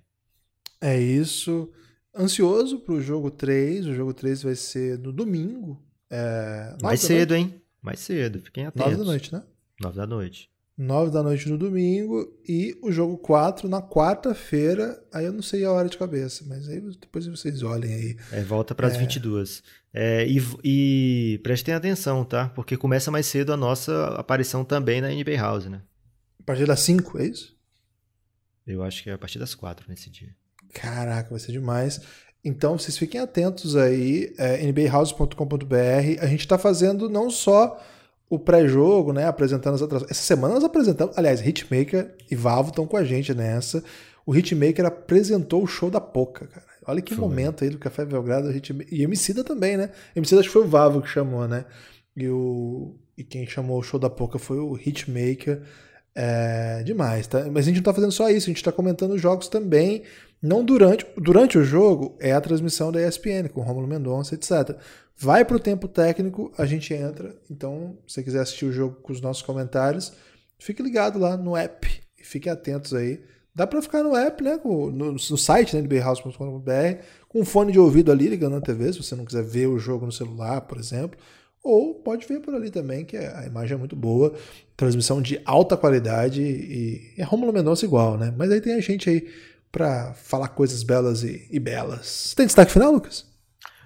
É 0.80 1.00
isso. 1.00 1.72
Ansioso 2.16 2.80
para 2.80 2.94
o 2.94 3.02
jogo 3.02 3.32
3. 3.32 3.88
O 3.88 3.94
jogo 3.94 4.14
3 4.14 4.44
vai 4.44 4.56
ser 4.56 5.00
no 5.00 5.12
domingo. 5.12 5.84
É... 6.10 6.76
Mais 6.82 7.02
cedo, 7.02 7.36
hein? 7.36 7.62
Mais 7.82 8.00
cedo. 8.00 8.40
Fiquem 8.40 8.66
atentos. 8.66 8.92
9 8.92 9.04
da 9.04 9.06
noite, 9.06 9.34
né? 9.34 9.44
9 9.82 9.98
da 9.98 10.08
noite. 10.08 10.53
9 10.78 11.12
da 11.12 11.22
noite 11.22 11.48
no 11.50 11.58
domingo 11.58 12.34
e 12.48 12.76
o 12.82 12.92
jogo 12.92 13.18
4 13.18 13.70
na 13.70 13.82
quarta-feira. 13.82 15.02
Aí 15.14 15.26
eu 15.26 15.34
não 15.34 15.42
sei 15.42 15.64
a 15.64 15.72
hora 15.72 15.88
de 15.88 15.98
cabeça, 15.98 16.44
mas 16.48 16.68
aí 16.68 16.82
depois 17.00 17.28
vocês 17.28 17.62
olhem 17.62 17.94
aí. 17.94 18.18
É, 18.32 18.42
volta 18.42 18.74
para 18.74 18.88
as 18.88 18.96
é... 18.96 19.00
22. 19.00 19.64
É, 19.94 20.28
e, 20.28 20.42
e 20.64 21.40
prestem 21.44 21.76
atenção, 21.76 22.26
tá? 22.26 22.50
Porque 22.50 22.76
começa 22.76 23.12
mais 23.12 23.28
cedo 23.28 23.54
a 23.54 23.58
nossa 23.58 24.16
aparição 24.16 24.66
também 24.66 25.00
na 25.00 25.10
NBA 25.10 25.38
House, 25.38 25.66
né? 25.66 25.82
A 26.40 26.44
partir 26.44 26.66
das 26.66 26.80
5, 26.80 27.20
é 27.20 27.28
isso? 27.28 27.56
Eu 28.66 28.82
acho 28.82 29.04
que 29.04 29.10
é 29.10 29.14
a 29.14 29.18
partir 29.18 29.38
das 29.38 29.54
4 29.54 29.86
nesse 29.88 30.10
dia. 30.10 30.36
Caraca, 30.74 31.30
vai 31.30 31.40
ser 31.40 31.52
demais. 31.52 32.02
Então, 32.44 32.78
vocês 32.78 32.98
fiquem 32.98 33.22
atentos 33.22 33.76
aí, 33.76 34.34
é, 34.38 34.66
nbahouse.com.br. 34.66 36.20
A 36.20 36.26
gente 36.26 36.42
está 36.42 36.58
fazendo 36.58 37.08
não 37.08 37.30
só 37.30 37.80
o 38.34 38.40
pré-jogo, 38.40 39.14
né, 39.14 39.28
apresentando 39.28 39.76
as 39.76 39.82
atrações. 39.84 40.10
Essa 40.10 40.24
semana 40.24 40.56
nós 40.56 40.64
apresentamos, 40.64 41.16
aliás, 41.16 41.46
Hitmaker 41.46 42.16
e 42.32 42.36
Valvo 42.36 42.70
estão 42.70 42.88
com 42.88 42.98
a 42.98 43.04
gente 43.04 43.32
nessa. 43.34 43.84
O 44.26 44.36
Hitmaker 44.36 44.86
apresentou 44.86 45.62
o 45.62 45.68
show 45.68 45.92
da 45.92 46.02
Poca, 46.02 46.48
cara. 46.48 46.66
Olha 46.88 47.02
que 47.02 47.16
momento 47.16 47.64
aí 47.64 47.70
do 47.70 47.78
Café 47.78 48.04
Belgrado. 48.04 48.52
Hitmaker... 48.52 48.92
E 48.92 49.04
Emicida 49.04 49.44
também, 49.44 49.78
né? 49.78 49.92
Emicida 50.16 50.42
acho 50.42 50.50
que 50.50 50.54
foi 50.54 50.64
o 50.64 50.68
Vavo 50.68 51.02
que 51.02 51.08
chamou, 51.08 51.48
né? 51.48 51.66
E, 52.16 52.28
o... 52.28 52.96
e 53.16 53.24
quem 53.24 53.46
chamou 53.46 53.80
o 53.80 53.84
show 53.84 54.00
da 54.00 54.10
Poca 54.10 54.40
foi 54.40 54.58
o 54.58 54.76
Hitmaker. 54.76 55.62
É 56.16 56.82
demais, 56.84 57.28
tá? 57.28 57.46
Mas 57.52 57.66
a 57.66 57.68
gente 57.68 57.78
não 57.78 57.84
tá 57.84 57.94
fazendo 57.94 58.12
só 58.12 58.30
isso, 58.30 58.50
a 58.50 58.54
gente 58.54 58.64
tá 58.64 58.72
comentando 58.72 59.12
os 59.12 59.22
jogos 59.22 59.48
também. 59.48 60.04
Não 60.42 60.64
durante, 60.64 61.06
durante 61.18 61.58
o 61.58 61.64
jogo 61.64 62.18
é 62.20 62.34
a 62.34 62.42
transmissão 62.42 62.92
da 62.92 63.08
ESPN 63.08 63.48
com 63.54 63.62
Romulo 63.62 63.88
Mendonça, 63.88 64.36
etc. 64.36 64.76
Vai 65.16 65.46
para 65.46 65.56
o 65.56 65.60
tempo 65.60 65.88
técnico, 65.88 66.52
a 66.58 66.66
gente 66.66 66.94
entra. 66.94 67.36
Então, 67.50 67.98
se 68.08 68.16
você 68.16 68.24
quiser 68.24 68.42
assistir 68.42 68.66
o 68.66 68.72
jogo 68.72 68.96
com 69.02 69.14
os 69.14 69.22
nossos 69.22 69.44
comentários, 69.44 70.14
fique 70.58 70.82
ligado 70.82 71.20
lá 71.20 71.38
no 71.38 71.56
app 71.56 71.88
e 72.20 72.24
fiquem 72.24 72.52
atentos 72.52 72.94
aí. 72.94 73.24
Dá 73.56 73.68
para 73.68 73.82
ficar 73.82 74.02
no 74.02 74.16
app, 74.16 74.44
né? 74.44 74.60
No, 74.64 75.12
no 75.12 75.20
site, 75.20 75.76
né? 75.76 75.82
nbhouse.com.br, 75.84 77.04
com 77.30 77.46
fone 77.46 77.72
de 77.72 77.80
ouvido 77.80 78.12
ali 78.12 78.28
ligando 78.28 78.54
na 78.54 78.62
TV, 78.62 78.92
se 78.92 79.04
você 79.04 79.16
não 79.16 79.26
quiser 79.26 79.44
ver 79.44 79.68
o 79.68 79.78
jogo 79.78 80.06
no 80.06 80.12
celular, 80.12 80.62
por 80.62 80.80
exemplo. 80.80 81.20
Ou 81.64 81.94
pode 81.94 82.28
ver 82.28 82.42
por 82.42 82.54
ali 82.56 82.70
também, 82.70 83.06
que 83.06 83.16
a 83.16 83.46
imagem 83.46 83.76
é 83.76 83.78
muito 83.78 83.96
boa, 83.96 84.34
transmissão 84.76 85.22
de 85.22 85.40
alta 85.46 85.78
qualidade 85.78 86.42
e 86.42 87.14
é 87.18 87.24
Romulo 87.24 87.54
Mendonça 87.54 87.86
igual, 87.86 88.18
né? 88.18 88.34
Mas 88.36 88.52
aí 88.52 88.60
tem 88.60 88.74
a 88.74 88.82
gente 88.82 89.10
aí 89.10 89.30
para 89.72 90.14
falar 90.14 90.50
coisas 90.50 90.84
belas 90.84 91.24
e, 91.24 91.48
e 91.50 91.60
belas. 91.60 92.34
Tem 92.36 92.46
destaque 92.46 92.72
final, 92.72 92.92
Lucas? 92.92 93.33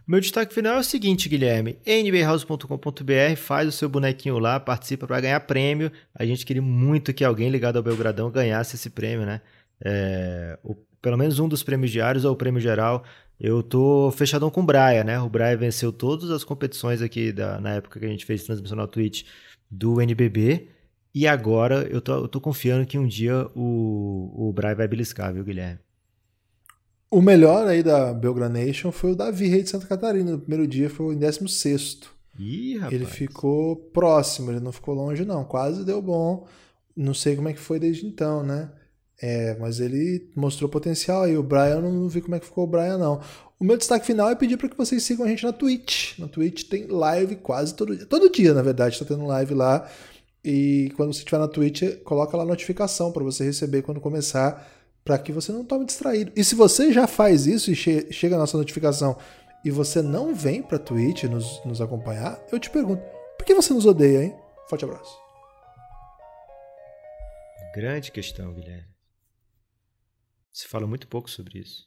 Meu 0.08 0.22
destaque 0.22 0.54
final 0.54 0.78
é 0.78 0.80
o 0.80 0.84
seguinte, 0.84 1.28
Guilherme. 1.28 1.78
nbhouse.com.br, 1.86 3.36
faz 3.36 3.68
o 3.68 3.72
seu 3.74 3.90
bonequinho 3.90 4.40
lá, 4.40 4.58
participa 4.58 5.06
para 5.06 5.20
ganhar 5.20 5.40
prêmio. 5.42 5.92
A 6.16 6.26
gente 6.26 6.46
queria 6.46 6.62
muito 6.62 7.14
que 7.14 7.26
alguém 7.26 7.50
ligado 7.50 7.76
ao 7.76 7.84
Belgradão 7.84 8.32
ganhasse 8.32 8.78
esse 8.78 8.90
prêmio, 8.90 9.26
né? 9.26 9.42
É, 9.84 10.58
o, 10.64 10.76
pelo 11.02 11.18
menos 11.18 11.40
um 11.40 11.50
dos 11.50 11.62
prêmios 11.62 11.92
diários 11.92 12.24
ou 12.24 12.32
o 12.32 12.38
prêmio 12.38 12.62
geral. 12.62 13.04
Eu 13.38 13.62
tô 13.62 14.10
fechadão 14.12 14.50
com 14.50 14.62
o 14.62 14.66
Braia, 14.66 15.04
né? 15.04 15.20
O 15.20 15.30
Braia 15.30 15.58
venceu 15.58 15.92
todas 15.92 16.32
as 16.32 16.46
competições 16.46 17.02
aqui 17.02 17.34
da, 17.34 17.60
na 17.60 17.72
época 17.74 18.00
que 18.00 18.06
a 18.06 18.10
gente 18.10 18.26
fez 18.26 18.46
transmissão 18.46 18.78
na 18.78 18.88
Twitch 18.88 19.26
do 19.70 20.02
NBB. 20.02 20.70
E 21.14 21.28
agora 21.28 21.86
eu 21.92 22.00
tô, 22.00 22.14
eu 22.14 22.28
tô 22.30 22.40
confiando 22.40 22.86
que 22.86 22.98
um 22.98 23.08
dia 23.08 23.46
o, 23.54 24.50
o 24.50 24.54
Bray 24.54 24.74
vai 24.74 24.88
beliscar, 24.88 25.34
viu, 25.34 25.44
Guilherme? 25.44 25.87
O 27.10 27.22
melhor 27.22 27.68
aí 27.68 27.82
da 27.82 28.14
Belgranation 28.14 28.92
foi 28.92 29.12
o 29.12 29.16
Davi, 29.16 29.48
rei 29.48 29.64
de 29.64 29.70
Santa 29.70 29.88
Catarina. 29.88 30.32
No 30.32 30.40
primeiro 30.40 30.68
dia 30.68 30.90
foi 30.90 31.16
em 31.16 31.18
16. 31.18 32.00
Ih, 32.38 32.76
rapaz. 32.76 32.94
Ele 32.94 33.06
ficou 33.06 33.76
próximo, 33.76 34.52
ele 34.52 34.60
não 34.60 34.72
ficou 34.72 34.94
longe, 34.94 35.26
não. 35.26 35.44
Quase 35.44 35.86
deu 35.86 36.02
bom. 36.02 36.46
Não 36.96 37.14
sei 37.14 37.36
como 37.36 37.50
é 37.50 37.54
que 37.54 37.60
foi 37.60 37.80
desde 37.80 38.06
então, 38.06 38.44
né? 38.44 38.72
É, 39.20 39.58
mas 39.60 39.80
ele 39.80 40.30
mostrou 40.36 40.70
potencial 40.70 41.24
aí. 41.24 41.38
O 41.38 41.44
Brian, 41.44 41.76
eu 41.76 41.82
não 41.82 42.08
vi 42.08 42.22
como 42.22 42.36
é 42.36 42.40
que 42.40 42.46
ficou 42.46 42.66
o 42.66 42.68
Brian, 42.68 42.98
não. 42.98 43.22
O 43.60 43.64
meu 43.64 43.78
destaque 43.78 44.06
final 44.06 44.30
é 44.30 44.36
pedir 44.36 44.58
para 44.58 44.70
que 44.70 44.78
vocês 44.78 45.02
sigam 45.02 45.26
a 45.26 45.30
gente 45.30 45.44
na 45.44 45.52
Twitch. 45.52 46.20
Na 46.20 46.28
Twitch 46.28 46.66
tem 46.66 46.86
live 46.88 47.38
quase 47.38 47.74
todo 47.74 47.96
dia. 47.96 48.06
Todo 48.06 48.30
dia, 48.30 48.54
na 48.54 48.62
verdade, 48.62 48.94
está 48.94 49.06
tendo 49.06 49.26
live 49.26 49.56
lá. 49.56 49.90
E 50.46 50.92
quando 50.96 51.12
você 51.14 51.20
estiver 51.20 51.40
na 51.40 51.48
Twitch, 51.48 51.82
coloca 52.04 52.38
lá 52.38 52.44
a 52.44 52.46
notificação 52.46 53.12
para 53.12 53.24
você 53.24 53.44
receber 53.46 53.82
quando 53.82 54.00
começar, 54.00 54.77
para 55.08 55.18
que 55.18 55.32
você 55.32 55.54
não 55.54 55.64
tome 55.64 55.86
distraído. 55.86 56.34
E 56.36 56.44
se 56.44 56.54
você 56.54 56.92
já 56.92 57.08
faz 57.08 57.48
isso 57.48 57.72
e 57.72 57.76
che 57.76 58.12
chega 58.12 58.36
a 58.36 58.40
nossa 58.40 58.58
notificação 58.58 59.18
e 59.64 59.72
você 59.72 60.02
não 60.02 60.36
vem 60.36 60.62
para 60.62 60.78
Twitch 60.78 61.24
nos, 61.24 61.64
nos 61.64 61.80
acompanhar, 61.80 62.38
eu 62.52 62.60
te 62.60 62.70
pergunto, 62.70 63.02
por 63.38 63.46
que 63.46 63.56
você 63.56 63.74
nos 63.74 63.86
odeia, 63.86 64.26
hein? 64.26 64.36
Forte 64.70 64.84
abraço. 64.84 65.18
Grande 67.74 68.12
questão, 68.12 68.54
Guilherme. 68.54 68.94
Se 70.52 70.68
fala 70.68 70.86
muito 70.86 71.08
pouco 71.08 71.30
sobre 71.30 71.60
isso. 71.60 71.87